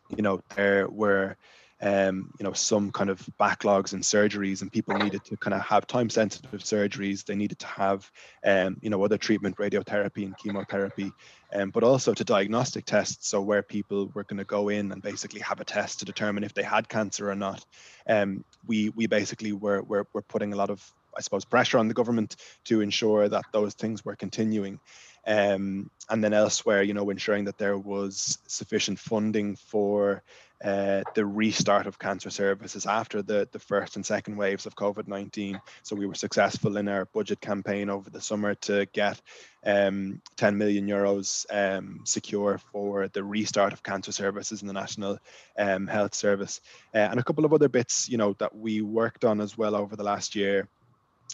you 0.10 0.24
know, 0.24 0.42
there 0.56 0.88
were 0.88 1.38
um, 1.82 2.30
you 2.39 2.44
know, 2.44 2.54
some 2.54 2.91
kind 2.91 3.10
of 3.10 3.20
backlogs 3.39 3.94
in 3.94 4.02
surgeries, 4.02 4.62
and 4.62 4.72
people 4.72 4.96
needed 4.98 5.24
to 5.26 5.38
kind 5.38 5.54
of 5.54 5.62
have 5.62 5.88
time-sensitive 5.88 6.62
surgeries. 6.62 7.26
They 7.26 7.36
needed 7.36 7.60
to 7.60 7.67
have, 7.67 8.10
um, 8.46 8.78
you 8.82 8.89
know, 8.89 9.04
other 9.04 9.17
treatment, 9.17 9.58
radiotherapy 9.58 10.26
and 10.26 10.38
chemotherapy, 10.38 11.12
um, 11.54 11.72
but 11.72 11.84
also 11.84 12.13
to 12.13 12.24
diagnostic 12.24 12.86
tests. 12.86 13.28
So 13.28 13.41
where 13.41 13.63
people 13.63 14.12
were 14.13 14.24
going 14.24 14.38
to 14.38 14.46
go 14.46 14.70
in 14.70 14.91
and 14.91 15.02
basically 15.02 15.41
have 15.41 15.60
a 15.60 15.65
test 15.65 16.00
to 16.00 16.06
determine 16.06 16.44
if 16.44 16.54
they 16.54 16.63
had 16.63 16.88
cancer 16.88 17.30
or 17.30 17.36
not. 17.36 17.65
Um, 18.08 18.46
we 18.67 18.89
we 18.89 19.08
basically 19.08 19.54
were, 19.54 19.82
were 19.82 20.06
were 20.13 20.22
putting 20.22 20.54
a 20.54 20.56
lot 20.56 20.70
of 20.70 20.84
I 21.17 21.22
suppose 21.22 21.46
pressure 21.46 21.78
on 21.78 21.88
the 21.88 21.94
government 21.94 22.36
to 22.65 22.82
ensure 22.82 23.28
that 23.28 23.44
those 23.52 23.74
things 23.74 24.06
were 24.06 24.15
continuing. 24.15 24.80
Um, 25.26 25.90
and 26.10 26.24
then 26.24 26.34
elsewhere, 26.34 26.84
you 26.84 26.94
know, 26.94 27.10
ensuring 27.10 27.46
that 27.46 27.58
there 27.58 27.78
was 27.78 28.40
sufficient 28.48 29.00
funding 29.00 29.56
for 29.56 30.24
uh, 30.64 31.02
the 31.16 31.26
restart 31.26 31.88
of 31.88 31.98
cancer 31.98 32.30
services 32.30 32.86
after 32.86 33.24
the, 33.24 33.48
the 33.52 33.58
first 33.58 33.96
and 33.96 34.06
second 34.06 34.36
waves 34.36 34.68
of 34.68 34.76
COVID 34.76 35.08
19. 35.08 35.60
So 35.82 35.96
we 35.96 36.06
were 36.06 36.14
successful 36.14 36.78
in 36.78 36.88
our 36.88 37.06
budget 37.06 37.42
campaign 37.42 37.90
over 37.90 38.10
the 38.12 38.22
summer 38.22 38.54
to 38.56 38.86
get 38.94 39.20
um, 39.66 40.22
10 40.38 40.58
million 40.58 40.88
euros 40.88 41.46
um, 41.50 42.02
secure 42.06 42.60
for 42.72 43.08
the 43.08 43.24
restart 43.24 43.74
of 43.74 43.82
cancer 43.82 44.12
services 44.12 44.62
in 44.62 44.68
the 44.68 44.74
National 44.74 45.18
um, 45.58 45.88
Health 45.88 46.14
Service. 46.14 46.62
Uh, 46.94 47.00
and 47.00 47.20
a 47.20 47.24
couple 47.24 47.46
of 47.46 47.54
other 47.54 47.70
bits, 47.70 48.08
you 48.08 48.18
know, 48.18 48.34
that 48.34 48.56
we 48.56 48.82
worked 48.82 49.26
on 49.26 49.42
as 49.42 49.58
well 49.58 49.76
over 49.76 49.96
the 49.96 50.04
last 50.04 50.36
year. 50.36 50.68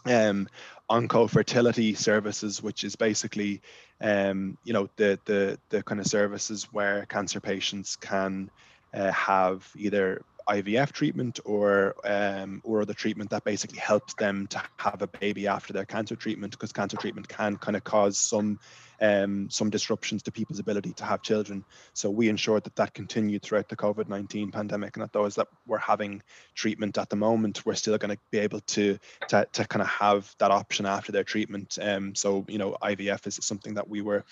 Um, 0.05 0.47
onco-fertility 0.89 1.95
services, 1.95 2.63
which 2.63 2.83
is 2.83 2.95
basically, 2.95 3.61
um, 4.01 4.57
you 4.63 4.73
know, 4.73 4.89
the 4.95 5.19
the 5.25 5.59
the 5.69 5.83
kind 5.83 5.99
of 5.99 6.07
services 6.07 6.67
where 6.71 7.05
cancer 7.07 7.39
patients 7.39 7.95
can 7.97 8.49
uh, 8.93 9.11
have 9.11 9.69
either 9.75 10.21
IVF 10.47 10.91
treatment 10.91 11.39
or 11.45 11.95
um, 12.05 12.61
or 12.63 12.85
the 12.85 12.93
treatment 12.93 13.29
that 13.31 13.43
basically 13.43 13.79
helps 13.79 14.13
them 14.15 14.47
to 14.47 14.61
have 14.77 15.01
a 15.01 15.07
baby 15.07 15.47
after 15.47 15.73
their 15.73 15.85
cancer 15.85 16.15
treatment 16.15 16.51
because 16.51 16.71
cancer 16.71 16.97
treatment 16.97 17.27
can 17.27 17.57
kind 17.57 17.75
of 17.75 17.83
cause 17.83 18.17
some 18.17 18.59
um, 19.01 19.49
some 19.49 19.69
disruptions 19.69 20.23
to 20.23 20.31
people's 20.31 20.59
ability 20.59 20.93
to 20.93 21.05
have 21.05 21.21
children. 21.21 21.63
So 21.93 22.09
we 22.09 22.29
ensured 22.29 22.63
that 22.63 22.75
that 22.77 22.93
continued 22.93 23.43
throughout 23.43 23.69
the 23.69 23.75
COVID 23.75 24.07
19 24.07 24.51
pandemic 24.51 24.95
and 24.95 25.03
that 25.03 25.13
those 25.13 25.35
that 25.35 25.47
were 25.65 25.77
having 25.77 26.21
treatment 26.55 26.97
at 26.97 27.09
the 27.09 27.15
moment 27.15 27.65
were 27.65 27.75
still 27.75 27.97
going 27.97 28.15
to 28.15 28.19
be 28.31 28.39
able 28.39 28.61
to, 28.61 28.97
to, 29.29 29.47
to 29.51 29.65
kind 29.65 29.81
of 29.81 29.87
have 29.87 30.33
that 30.39 30.51
option 30.51 30.85
after 30.85 31.11
their 31.11 31.23
treatment. 31.23 31.77
Um, 31.81 32.15
so, 32.15 32.45
you 32.47 32.57
know, 32.57 32.77
IVF 32.81 33.27
is 33.27 33.39
something 33.41 33.75
that 33.75 33.87
we 33.87 34.01
were 34.01 34.25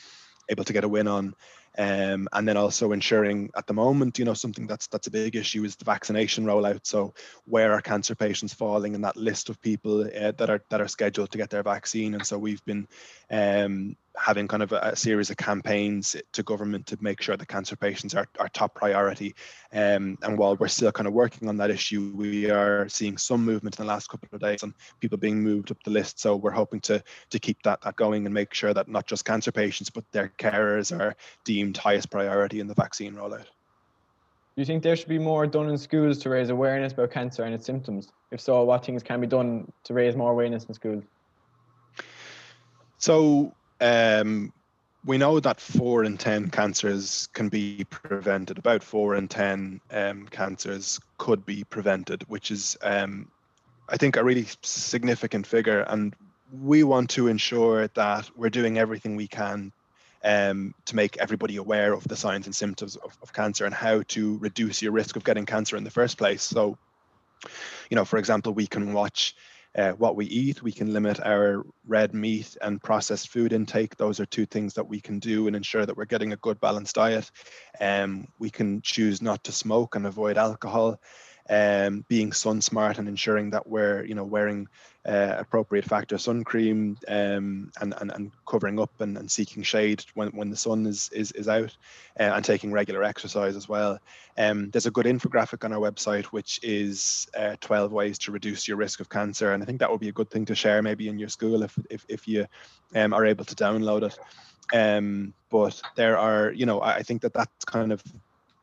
able 0.49 0.63
to 0.63 0.73
get 0.73 0.84
a 0.84 0.89
win 0.89 1.08
on. 1.08 1.36
Um, 1.78 2.28
and 2.34 2.48
then 2.48 2.58
also 2.58 2.92
ensuring 2.92 3.50
at 3.58 3.68
the 3.68 3.74
moment, 3.74 4.18
you 4.18 4.26
know, 4.26 4.34
something 4.34 4.68
that's 4.68 4.88
that's 4.88 5.08
a 5.08 5.12
big 5.12 5.36
issue 5.36 5.64
is 5.64 5.76
the 5.76 5.86
vaccination 5.86 6.46
rollout. 6.46 6.82
So 6.84 7.14
where 7.46 7.74
are 7.74 7.82
cancer 7.82 8.16
patients 8.16 8.54
falling 8.54 8.96
in 8.96 9.02
that 9.02 9.18
list 9.18 9.50
of 9.50 9.62
people 9.62 10.02
uh, 10.02 10.32
that 10.32 10.50
are 10.50 10.62
that 10.70 10.82
are 10.82 10.88
scheduled 10.88 11.32
to 11.32 11.38
get 11.38 11.50
their 11.50 11.64
vaccine? 11.64 12.14
And 12.14 12.26
so 12.26 12.38
we've 12.38 12.64
been 12.66 12.88
um, 13.30 13.98
having 14.18 14.48
kind 14.48 14.64
of 14.64 14.72
a, 14.72 14.80
a, 14.80 14.96
series 14.96 15.30
of 15.30 15.38
campaigns 15.38 16.16
to 16.34 16.44
government 16.44 16.86
to 16.88 16.98
make 17.02 17.22
sure 17.22 17.36
that 17.36 17.48
cancer 17.48 17.76
patients 17.76 18.16
are, 18.16 18.28
our 18.40 18.50
top 18.50 18.76
priority. 18.76 19.36
Um, 19.74 20.18
and 20.22 20.38
while 20.38 20.56
we're 20.56 20.68
still 20.68 20.92
kind 20.92 21.08
of 21.08 21.14
working 21.14 21.50
on 21.50 21.58
that 21.58 21.70
issue, 21.70 22.14
we 22.16 22.50
are 22.50 22.88
seeing 22.88 23.18
some 23.18 23.44
movement 23.44 23.78
in 23.78 23.86
the 23.86 23.92
last 23.92 24.08
couple 24.08 24.30
of 24.32 24.40
days 24.40 24.64
and 24.64 24.74
people 25.00 25.18
being 25.18 25.42
moved 25.42 25.72
up 25.72 25.78
the 25.84 25.92
list. 25.92 26.20
So 26.20 26.36
we're 26.36 26.52
hoping 26.52 26.80
to 26.82 27.04
to 27.30 27.40
keep 27.40 27.62
that, 27.64 27.82
that 27.82 27.96
going 27.96 28.26
and 28.26 28.34
make 28.34 28.54
sure 28.54 28.74
that 28.74 28.88
not 28.88 29.06
just 29.06 29.26
cancer 29.26 29.52
patients, 29.52 29.90
but 29.90 30.06
their 30.12 30.32
carers 30.38 30.98
are 30.98 31.16
deemed 31.44 31.64
highest 31.73 32.10
priority 32.10 32.60
in 32.60 32.67
the 32.67 32.73
vaccine 32.73 33.13
rollout. 33.15 33.45
Do 34.56 34.62
you 34.62 34.65
think 34.65 34.84
there 34.84 34.95
should 34.95 35.10
be 35.10 35.19
more 35.19 35.45
done 35.45 35.69
in 35.69 35.78
schools 35.78 36.17
to 36.19 36.30
raise 36.30 36.49
awareness 36.49 36.93
about 36.93 37.12
cancer 37.12 37.43
and 37.43 37.54
its 37.54 37.65
symptoms? 37.65 38.12
If 38.32 38.39
so, 38.39 38.63
what 38.63 38.86
things 38.86 39.04
can 39.04 39.19
be 39.19 39.28
done 39.28 39.71
to 39.84 39.93
raise 39.93 40.15
more 40.15 40.32
awareness 40.32 40.63
in 40.63 40.73
schools? 40.73 41.04
So 42.97 43.54
um, 43.82 44.54
we 45.06 45.17
know 45.17 45.39
that 45.39 45.60
four 45.60 46.06
in 46.06 46.17
10 46.17 46.49
cancers 46.51 47.28
can 47.34 47.49
be 47.49 47.86
prevented. 47.89 48.58
About 48.58 48.82
four 48.82 49.15
in 49.15 49.28
10 49.28 49.82
um, 49.91 50.28
cancers 50.28 50.99
could 51.17 51.45
be 51.45 51.63
prevented, 51.65 52.23
which 52.28 52.49
is, 52.49 52.78
um, 52.82 53.30
I 53.89 53.97
think, 53.97 54.15
a 54.15 54.23
really 54.23 54.47
significant 54.63 55.45
figure. 55.45 55.82
And 55.82 56.15
we 56.62 56.84
want 56.84 57.10
to 57.12 57.28
ensure 57.28 57.88
that 57.89 58.30
we're 58.36 58.49
doing 58.49 58.78
everything 58.78 59.15
we 59.15 59.28
can 59.28 59.71
um, 60.26 60.74
to 60.86 60.96
make 60.96 61.18
everybody 61.18 61.58
aware 61.58 61.94
of 61.94 62.06
the 62.08 62.16
signs 62.16 62.48
and 62.48 62.56
symptoms 62.56 62.96
of, 62.98 63.16
of 63.22 63.32
cancer 63.32 63.66
and 63.66 63.74
how 63.74 64.02
to 64.10 64.38
reduce 64.40 64.82
your 64.82 64.92
risk 64.92 65.16
of 65.16 65.24
getting 65.24 65.46
cancer 65.46 65.78
in 65.78 65.84
the 65.84 65.92
first 65.92 66.18
place. 66.18 66.42
So, 66.42 66.78
you 67.90 67.96
know, 67.96 68.06
for 68.06 68.18
example, 68.18 68.52
we 68.52 68.66
can 68.66 68.92
watch 68.92 69.36
uh, 69.78 69.92
what 69.92 70.16
we 70.16 70.26
eat. 70.26 70.64
We 70.64 70.72
can 70.72 70.94
limit 70.94 71.20
our 71.24 71.64
red 71.86 72.14
meat 72.16 72.58
and 72.62 72.82
processed 72.82 73.30
food 73.30 73.54
intake. 73.54 73.98
Those 73.98 74.20
are 74.20 74.26
two 74.26 74.48
things 74.48 74.74
that 74.74 74.88
we 74.88 75.00
can 75.00 75.20
do 75.20 75.46
and 75.46 75.56
ensure 75.56 75.86
that 75.86 75.96
we're 75.96 76.06
getting 76.06 76.34
a 76.34 76.38
good 76.38 76.60
balanced 76.60 76.96
diet. 76.96 77.30
Um, 77.80 78.28
we 78.40 78.50
can 78.50 78.82
choose 78.82 79.22
not 79.22 79.44
to 79.44 79.52
smoke 79.52 79.96
and 79.96 80.08
avoid 80.08 80.38
alcohol 80.38 81.00
um, 81.49 82.05
being 82.08 82.31
sun 82.31 82.62
smart 82.62 82.97
and 82.97 83.08
ensuring 83.08 83.51
that 83.51 83.67
we're 83.67 84.03
you 84.03 84.15
know 84.15 84.23
wearing 84.23 84.67
uh, 85.08 85.36
appropriate 85.38 85.86
factor 85.86 86.17
sun 86.17 86.43
cream 86.43 86.97
um, 87.08 87.71
and, 87.79 87.93
and 88.01 88.12
and 88.12 88.31
covering 88.47 88.79
up 88.79 88.89
and, 88.99 89.17
and 89.17 89.29
seeking 89.29 89.62
shade 89.62 90.03
when, 90.15 90.29
when 90.29 90.49
the 90.49 90.58
sun 90.58 90.86
is 90.88 91.10
is, 91.13 91.31
is 91.34 91.47
out 91.47 91.75
uh, 92.19 92.23
and 92.23 92.43
taking 92.43 92.71
regular 92.71 93.03
exercise 93.03 93.55
as 93.55 93.69
well. 93.69 93.99
Um, 94.38 94.71
there's 94.71 94.88
a 94.88 94.91
good 94.91 95.05
infographic 95.05 95.63
on 95.63 95.71
our 95.71 95.79
website 95.79 96.25
which 96.25 96.60
is 96.63 97.27
uh, 97.38 97.55
12 97.62 97.91
ways 97.91 98.17
to 98.19 98.31
reduce 98.31 98.67
your 98.67 98.77
risk 98.77 98.99
of 98.99 99.10
cancer 99.10 99.53
and 99.53 99.62
I 99.62 99.65
think 99.65 99.79
that 99.79 99.91
would 99.91 100.01
be 100.01 100.10
a 100.10 100.13
good 100.13 100.31
thing 100.31 100.45
to 100.45 100.55
share 100.55 100.81
maybe 100.81 101.08
in 101.08 101.19
your 101.19 101.29
school 101.29 101.62
if 101.62 101.77
if, 101.89 102.05
if 102.10 102.27
you 102.27 102.47
um, 102.95 103.13
are 103.13 103.25
able 103.25 103.45
to 103.45 103.55
download 103.55 104.03
it. 104.03 104.17
Um, 104.73 105.36
but 105.51 105.79
there 105.95 106.17
are 106.17 106.51
you 106.51 106.65
know 106.65 106.79
I, 106.79 106.95
I 106.95 107.03
think 107.03 107.21
that 107.21 107.34
that's 107.34 107.65
kind 107.65 107.91
of 107.91 108.01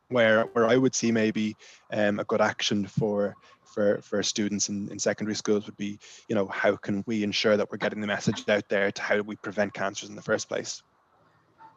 where 0.09 0.43
where 0.53 0.67
I 0.67 0.77
would 0.77 0.95
see 0.95 1.11
maybe 1.11 1.55
um, 1.91 2.19
a 2.19 2.23
good 2.23 2.41
action 2.41 2.87
for 2.87 3.35
for 3.63 4.01
for 4.01 4.21
students 4.23 4.69
in, 4.69 4.89
in 4.91 4.99
secondary 4.99 5.35
schools 5.35 5.65
would 5.65 5.77
be 5.77 5.99
you 6.27 6.35
know 6.35 6.47
how 6.47 6.75
can 6.75 7.03
we 7.07 7.23
ensure 7.23 7.57
that 7.57 7.71
we're 7.71 7.77
getting 7.77 8.01
the 8.01 8.07
message 8.07 8.47
out 8.47 8.67
there 8.69 8.91
to 8.91 9.01
how 9.01 9.15
do 9.15 9.23
we 9.23 9.35
prevent 9.37 9.73
cancers 9.73 10.09
in 10.09 10.15
the 10.15 10.21
first 10.21 10.47
place? 10.47 10.81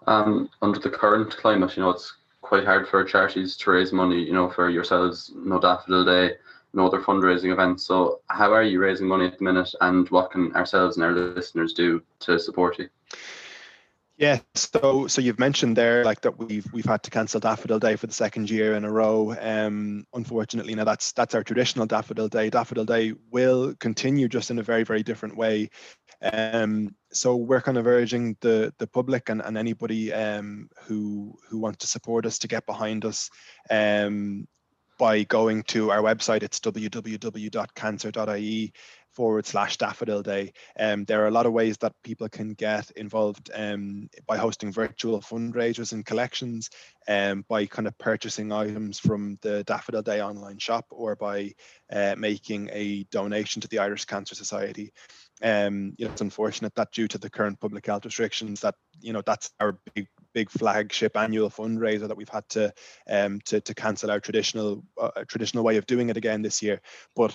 Um, 0.07 0.51
under 0.63 0.79
the 0.79 0.91
current 0.91 1.37
climate 1.37 1.77
you 1.77 1.83
know 1.83 1.91
it's 1.91 2.13
quite 2.43 2.65
hard 2.65 2.87
for 2.89 3.03
charities 3.05 3.57
to 3.57 3.71
raise 3.71 3.93
money 3.93 4.23
you 4.23 4.33
know 4.33 4.49
for 4.49 4.71
yourselves 4.71 5.33
no 5.35 5.59
daffodil 5.59 6.05
day 6.05 6.35
no 6.77 6.87
other 6.87 7.01
fundraising 7.01 7.53
events. 7.53 7.85
So 7.85 8.21
how 8.27 8.53
are 8.53 8.63
you 8.63 8.79
raising 8.79 9.09
money 9.09 9.27
at 9.27 9.39
the 9.39 9.45
minute 9.45 9.75
and 9.81 10.09
what 10.11 10.31
can 10.31 10.55
ourselves 10.55 10.97
and 10.97 11.05
our 11.05 11.13
listeners 11.13 11.73
do 11.73 12.03
to 12.21 12.39
support 12.39 12.79
you 12.79 12.89
yeah, 14.19 14.39
so 14.55 15.07
so 15.09 15.21
you've 15.21 15.39
mentioned 15.39 15.77
there 15.77 16.03
like 16.03 16.23
that 16.23 16.39
we've 16.39 16.67
we've 16.73 16.87
had 16.87 17.03
to 17.03 17.11
cancel 17.11 17.39
Daffodil 17.39 17.79
Day 17.79 17.97
for 17.97 18.07
the 18.07 18.15
second 18.15 18.49
year 18.49 18.75
in 18.75 18.85
a 18.85 18.91
row. 18.91 19.37
Um, 19.39 20.07
unfortunately, 20.15 20.75
now 20.75 20.85
that's 20.85 21.13
that's 21.13 21.35
our 21.35 21.43
traditional 21.43 21.85
Daffodil 21.85 22.29
Day. 22.29 22.49
Daffodil 22.49 22.87
Day 22.87 23.13
will 23.31 23.75
continue 23.75 24.29
just 24.29 24.51
in 24.51 24.59
a 24.59 24.63
very 24.63 24.85
very 24.85 25.03
different 25.03 25.37
way. 25.37 25.69
Um, 26.23 26.95
so 27.13 27.37
we're 27.37 27.61
kind 27.61 27.77
of 27.77 27.87
urging 27.87 28.39
the 28.41 28.73
the 28.79 28.87
public 28.87 29.29
and, 29.29 29.43
and 29.43 29.59
anybody 29.59 30.15
um, 30.15 30.71
who 30.85 31.37
who 31.51 31.59
wants 31.59 31.79
to 31.79 31.87
support 31.87 32.25
us 32.25 32.39
to 32.39 32.49
get 32.49 32.65
behind 32.65 33.05
us. 33.05 33.29
Um, 33.69 34.49
by 34.99 35.25
going 35.25 35.63
to 35.65 35.91
our 35.91 36.01
website, 36.01 36.43
it's 36.43 36.59
www.cancer.ie 36.61 38.73
forward 39.17 39.47
slash 39.47 39.79
daffodil 39.79 40.23
day. 40.23 40.53
Um, 40.79 41.07
there 41.07 41.25
are 41.25 41.29
a 41.29 41.31
lot 41.33 41.47
of 41.47 41.55
ways 41.55 41.79
that 41.79 41.95
people 42.05 42.29
can 42.29 42.53
get 42.53 42.91
involved 42.93 43.51
um, 43.55 44.11
by 44.27 44.37
hosting 44.37 44.71
virtual 44.71 45.21
fundraisers 45.23 45.93
and 45.93 46.05
collections, 46.05 46.69
um, 47.09 47.45
by 47.49 47.65
kind 47.65 47.89
of 47.89 47.97
purchasing 47.97 48.53
items 48.53 48.99
from 48.99 49.39
the 49.41 49.65
Daffodil 49.65 50.03
Day 50.03 50.21
online 50.21 50.59
shop, 50.59 50.85
or 50.91 51.17
by 51.17 51.55
uh, 51.91 52.15
making 52.19 52.69
a 52.73 53.05
donation 53.05 53.63
to 53.63 53.69
the 53.69 53.79
Irish 53.79 54.05
Cancer 54.05 54.35
Society. 54.35 54.93
Um, 55.43 55.95
you 55.97 56.05
know, 56.07 56.13
it's 56.13 56.21
unfortunate 56.21 56.75
that 56.75 56.93
due 56.93 57.09
to 57.09 57.19
the 57.19 57.31
current 57.31 57.59
public 57.59 57.87
health 57.87 58.05
restrictions, 58.05 58.61
that 58.61 58.75
you 59.01 59.15
know 59.15 59.23
that's 59.25 59.51
our 59.61 59.79
big 59.95 60.09
big 60.35 60.51
flagship 60.51 61.17
annual 61.17 61.49
fundraiser 61.49 62.09
that 62.09 62.17
we've 62.17 62.29
had 62.29 62.47
to 62.51 62.73
um, 63.09 63.41
to, 63.47 63.63
to 63.63 63.75
cancel 63.75 64.11
our 64.11 64.21
traditional 64.21 64.85
uh, 65.01 65.25
traditional 65.27 65.65
way 65.65 65.79
of 65.79 65.87
doing 65.87 66.11
it 66.11 66.17
again 66.19 66.43
this 66.43 66.63
year. 66.63 66.83
But 67.15 67.35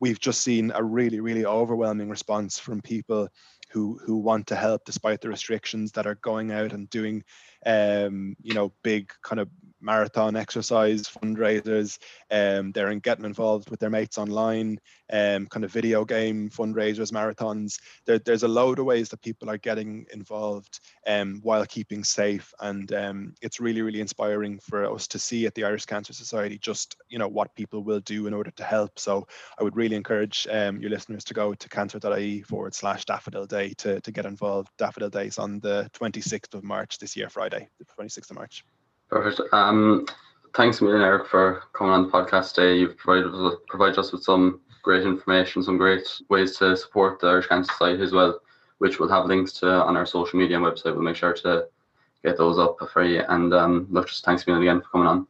we've 0.00 0.20
just 0.20 0.42
seen 0.42 0.72
a 0.74 0.82
really, 0.82 1.20
really 1.20 1.44
overwhelming 1.44 2.08
response 2.08 2.58
from 2.58 2.80
people 2.80 3.28
who 3.70 3.98
who 4.04 4.16
want 4.16 4.46
to 4.46 4.56
help 4.56 4.84
despite 4.84 5.20
the 5.20 5.28
restrictions 5.28 5.92
that 5.92 6.06
are 6.06 6.14
going 6.16 6.50
out 6.50 6.72
and 6.72 6.88
doing 6.90 7.22
um, 7.66 8.34
you 8.42 8.54
know 8.54 8.72
big 8.82 9.12
kind 9.22 9.40
of 9.40 9.48
marathon 9.80 10.36
exercise 10.36 11.02
fundraisers. 11.02 11.98
Um, 12.30 12.72
they're 12.72 12.90
in 12.90 13.00
getting 13.00 13.24
involved 13.24 13.70
with 13.70 13.80
their 13.80 13.90
mates 13.90 14.18
online, 14.18 14.78
um, 15.12 15.46
kind 15.46 15.64
of 15.64 15.72
video 15.72 16.04
game 16.04 16.50
fundraisers, 16.50 17.12
marathons. 17.12 17.78
There, 18.06 18.18
there's 18.18 18.42
a 18.42 18.48
load 18.48 18.78
of 18.78 18.86
ways 18.86 19.08
that 19.10 19.22
people 19.22 19.50
are 19.50 19.58
getting 19.58 20.06
involved 20.12 20.80
um, 21.06 21.40
while 21.42 21.64
keeping 21.66 22.04
safe, 22.04 22.52
and 22.60 22.92
um, 22.92 23.34
it's 23.40 23.60
really, 23.60 23.82
really 23.82 24.00
inspiring 24.00 24.58
for 24.58 24.92
us 24.92 25.06
to 25.08 25.18
see 25.18 25.46
at 25.46 25.54
the 25.54 25.64
Irish 25.64 25.86
Cancer 25.86 26.12
Society 26.12 26.58
just 26.58 26.96
you 27.08 27.18
know 27.18 27.28
what 27.28 27.54
people 27.54 27.82
will 27.82 28.00
do 28.00 28.26
in 28.26 28.34
order 28.34 28.50
to 28.52 28.64
help. 28.64 28.98
So 28.98 29.26
I 29.58 29.62
would 29.62 29.76
really 29.76 29.96
encourage 29.96 30.46
um, 30.50 30.80
your 30.80 30.90
listeners 30.90 31.24
to 31.24 31.34
go 31.34 31.54
to 31.54 31.68
cancer.ie 31.68 32.42
forward 32.42 32.74
slash 32.74 33.04
daffodil 33.04 33.46
day 33.46 33.74
to, 33.78 34.00
to 34.00 34.12
get 34.12 34.26
involved. 34.26 34.68
Daffodil 34.78 35.10
Days 35.10 35.38
on 35.38 35.60
the 35.60 35.90
26th 35.94 36.54
of 36.54 36.64
March 36.64 36.98
this 36.98 37.16
year, 37.16 37.28
Friday, 37.28 37.68
the 37.78 37.84
26th 37.84 38.30
of 38.30 38.36
March. 38.36 38.64
Perfect. 39.08 39.40
Um, 39.52 40.06
thanks 40.54 40.80
a 40.80 40.84
million, 40.84 41.02
Eric, 41.02 41.26
for 41.26 41.62
coming 41.72 41.92
on 41.92 42.04
the 42.04 42.10
podcast 42.10 42.54
today. 42.54 42.78
You've 42.78 42.96
provided 42.96 43.32
provided 43.68 43.98
us 43.98 44.12
with 44.12 44.22
some 44.22 44.60
great 44.82 45.04
information, 45.04 45.62
some 45.62 45.78
great 45.78 46.06
ways 46.28 46.56
to 46.58 46.76
support 46.76 47.20
the 47.20 47.28
Irish 47.28 47.46
Cancer 47.46 47.72
Society 47.72 48.02
as 48.02 48.12
well, 48.12 48.40
which 48.78 48.98
we'll 48.98 49.08
have 49.08 49.26
links 49.26 49.52
to 49.54 49.68
on 49.68 49.96
our 49.96 50.06
social 50.06 50.38
media 50.38 50.56
and 50.56 50.64
website. 50.64 50.94
We'll 50.94 51.02
make 51.02 51.16
sure 51.16 51.32
to 51.32 51.66
get 52.24 52.36
those 52.36 52.58
up 52.58 52.76
for 52.92 53.04
you. 53.04 53.22
And 53.28 53.54
um, 53.54 53.86
look, 53.90 54.08
just 54.08 54.24
thanks 54.24 54.46
a 54.46 54.50
million 54.50 54.68
again 54.68 54.82
for 54.82 54.88
coming 54.90 55.08
on. 55.08 55.26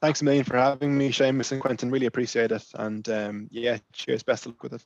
Thanks 0.00 0.20
a 0.20 0.24
million 0.24 0.44
for 0.44 0.56
having 0.56 0.96
me, 0.96 1.10
Seamus 1.10 1.52
and 1.52 1.60
Quentin. 1.60 1.90
Really 1.90 2.06
appreciate 2.06 2.52
it. 2.52 2.64
And 2.74 3.08
um, 3.08 3.48
yeah, 3.50 3.78
cheers. 3.92 4.22
Best 4.22 4.46
of 4.46 4.52
luck 4.52 4.62
with 4.62 4.72
it. 4.74 4.84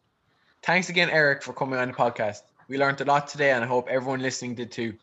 Thanks 0.62 0.88
again, 0.88 1.10
Eric, 1.10 1.42
for 1.42 1.52
coming 1.52 1.78
on 1.78 1.88
the 1.88 1.94
podcast. 1.94 2.42
We 2.68 2.78
learned 2.78 3.00
a 3.00 3.04
lot 3.04 3.28
today, 3.28 3.50
and 3.50 3.62
I 3.62 3.66
hope 3.66 3.88
everyone 3.88 4.20
listening 4.20 4.54
did 4.54 4.70
too. 4.72 4.94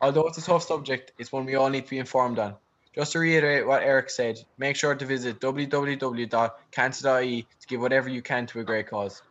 Although 0.00 0.28
it's 0.28 0.38
a 0.38 0.42
tough 0.42 0.62
subject, 0.62 1.12
it's 1.18 1.30
one 1.30 1.44
we 1.44 1.56
all 1.56 1.68
need 1.68 1.84
to 1.84 1.90
be 1.90 1.98
informed 1.98 2.38
on. 2.38 2.54
Just 2.94 3.12
to 3.12 3.20
reiterate 3.20 3.66
what 3.66 3.82
Eric 3.82 4.10
said, 4.10 4.40
make 4.58 4.74
sure 4.74 4.94
to 4.94 5.06
visit 5.06 5.40
www.cancer.ie 5.40 7.42
to 7.42 7.66
give 7.66 7.80
whatever 7.80 8.08
you 8.08 8.22
can 8.22 8.46
to 8.46 8.60
a 8.60 8.64
great 8.64 8.88
cause. 8.88 9.22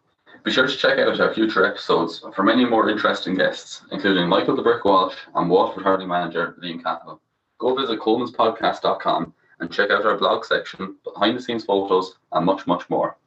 Be 0.43 0.51
sure 0.51 0.67
to 0.67 0.75
check 0.75 0.99
out 0.99 1.19
our 1.19 1.33
future 1.33 1.65
episodes 1.65 2.23
for 2.33 2.43
many 2.43 2.63
more 2.63 2.89
interesting 2.89 3.35
guests, 3.35 3.81
including 3.91 4.29
Michael 4.29 4.55
the 4.55 4.61
Brick 4.61 4.85
Walsh 4.85 5.17
and 5.35 5.49
Waterford 5.49 5.83
Hurling 5.83 6.07
manager 6.07 6.55
Liam 6.63 6.81
Cahill. 6.81 7.19
Go 7.57 7.75
visit 7.75 7.99
colemanspodcast.com 7.99 9.33
and 9.59 9.71
check 9.71 9.89
out 9.89 10.05
our 10.05 10.17
blog 10.17 10.45
section, 10.45 10.95
behind 11.03 11.35
the 11.35 11.41
scenes 11.41 11.65
photos, 11.65 12.17
and 12.31 12.45
much, 12.45 12.65
much 12.67 12.89
more. 12.89 13.17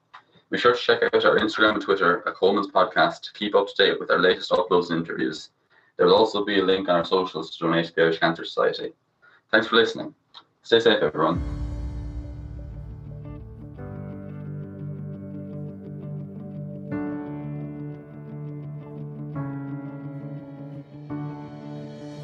Be 0.51 0.59
sure 0.59 0.75
to 0.75 0.81
check 0.81 1.03
out 1.03 1.25
our 1.25 1.39
Instagram 1.39 1.75
and 1.75 1.83
Twitter 1.83 2.27
at 2.27 2.35
Coleman's 2.35 2.69
Podcast 2.69 3.23
to 3.23 3.33
keep 3.35 3.55
up 3.55 3.69
to 3.69 3.75
date 3.77 4.01
with 4.01 4.11
our 4.11 4.19
latest 4.19 4.51
uploads 4.51 4.91
and 4.91 5.01
interviews. 5.01 5.51
There 5.99 6.07
will 6.07 6.17
also 6.17 6.45
be 6.45 6.59
a 6.59 6.65
link 6.65 6.89
on 6.89 6.97
our 6.97 7.05
socials 7.05 7.57
to 7.57 7.65
donate 7.65 7.87
to 7.87 7.95
the 7.95 8.03
Irish 8.03 8.19
Cancer 8.19 8.45
Society. 8.45 8.93
Thanks 9.51 9.67
for 9.67 9.77
listening. 9.77 10.15
Stay 10.63 10.81
safe, 10.81 11.03
everyone. 11.03 11.41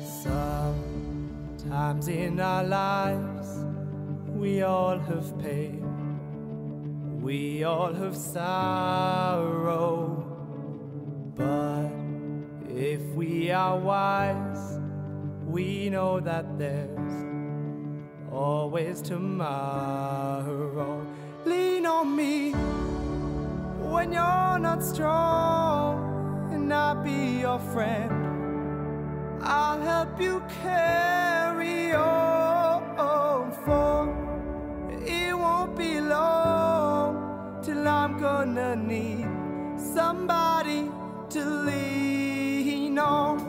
Sometimes 0.02 2.08
in 2.08 2.40
our 2.40 2.64
lives, 2.64 3.64
we 4.28 4.62
all 4.62 4.98
have 4.98 5.38
pain, 5.38 7.20
we 7.20 7.64
all 7.64 7.92
have 7.92 8.16
sorrow. 8.16 10.24
But 11.36 11.77
if 12.78 13.00
we 13.16 13.50
are 13.50 13.76
wise, 13.76 14.78
we 15.44 15.90
know 15.90 16.20
that 16.20 16.56
there's 16.56 17.24
always 18.30 19.02
tomorrow. 19.02 21.04
Lean 21.44 21.86
on 21.86 22.14
me 22.14 22.52
when 23.82 24.12
you're 24.12 24.58
not 24.60 24.84
strong, 24.84 26.52
and 26.52 26.72
I'll 26.72 27.02
be 27.02 27.40
your 27.40 27.58
friend. 27.58 29.42
I'll 29.42 29.80
help 29.80 30.20
you 30.20 30.40
carry 30.62 31.92
on, 31.94 33.50
for 33.64 34.06
it 35.04 35.36
won't 35.36 35.76
be 35.76 36.00
long 36.00 37.58
till 37.60 37.88
I'm 37.88 38.20
gonna 38.20 38.76
need 38.76 39.26
somebody 39.76 40.88
to 41.30 41.44
lean 41.44 42.27
on. 42.98 43.47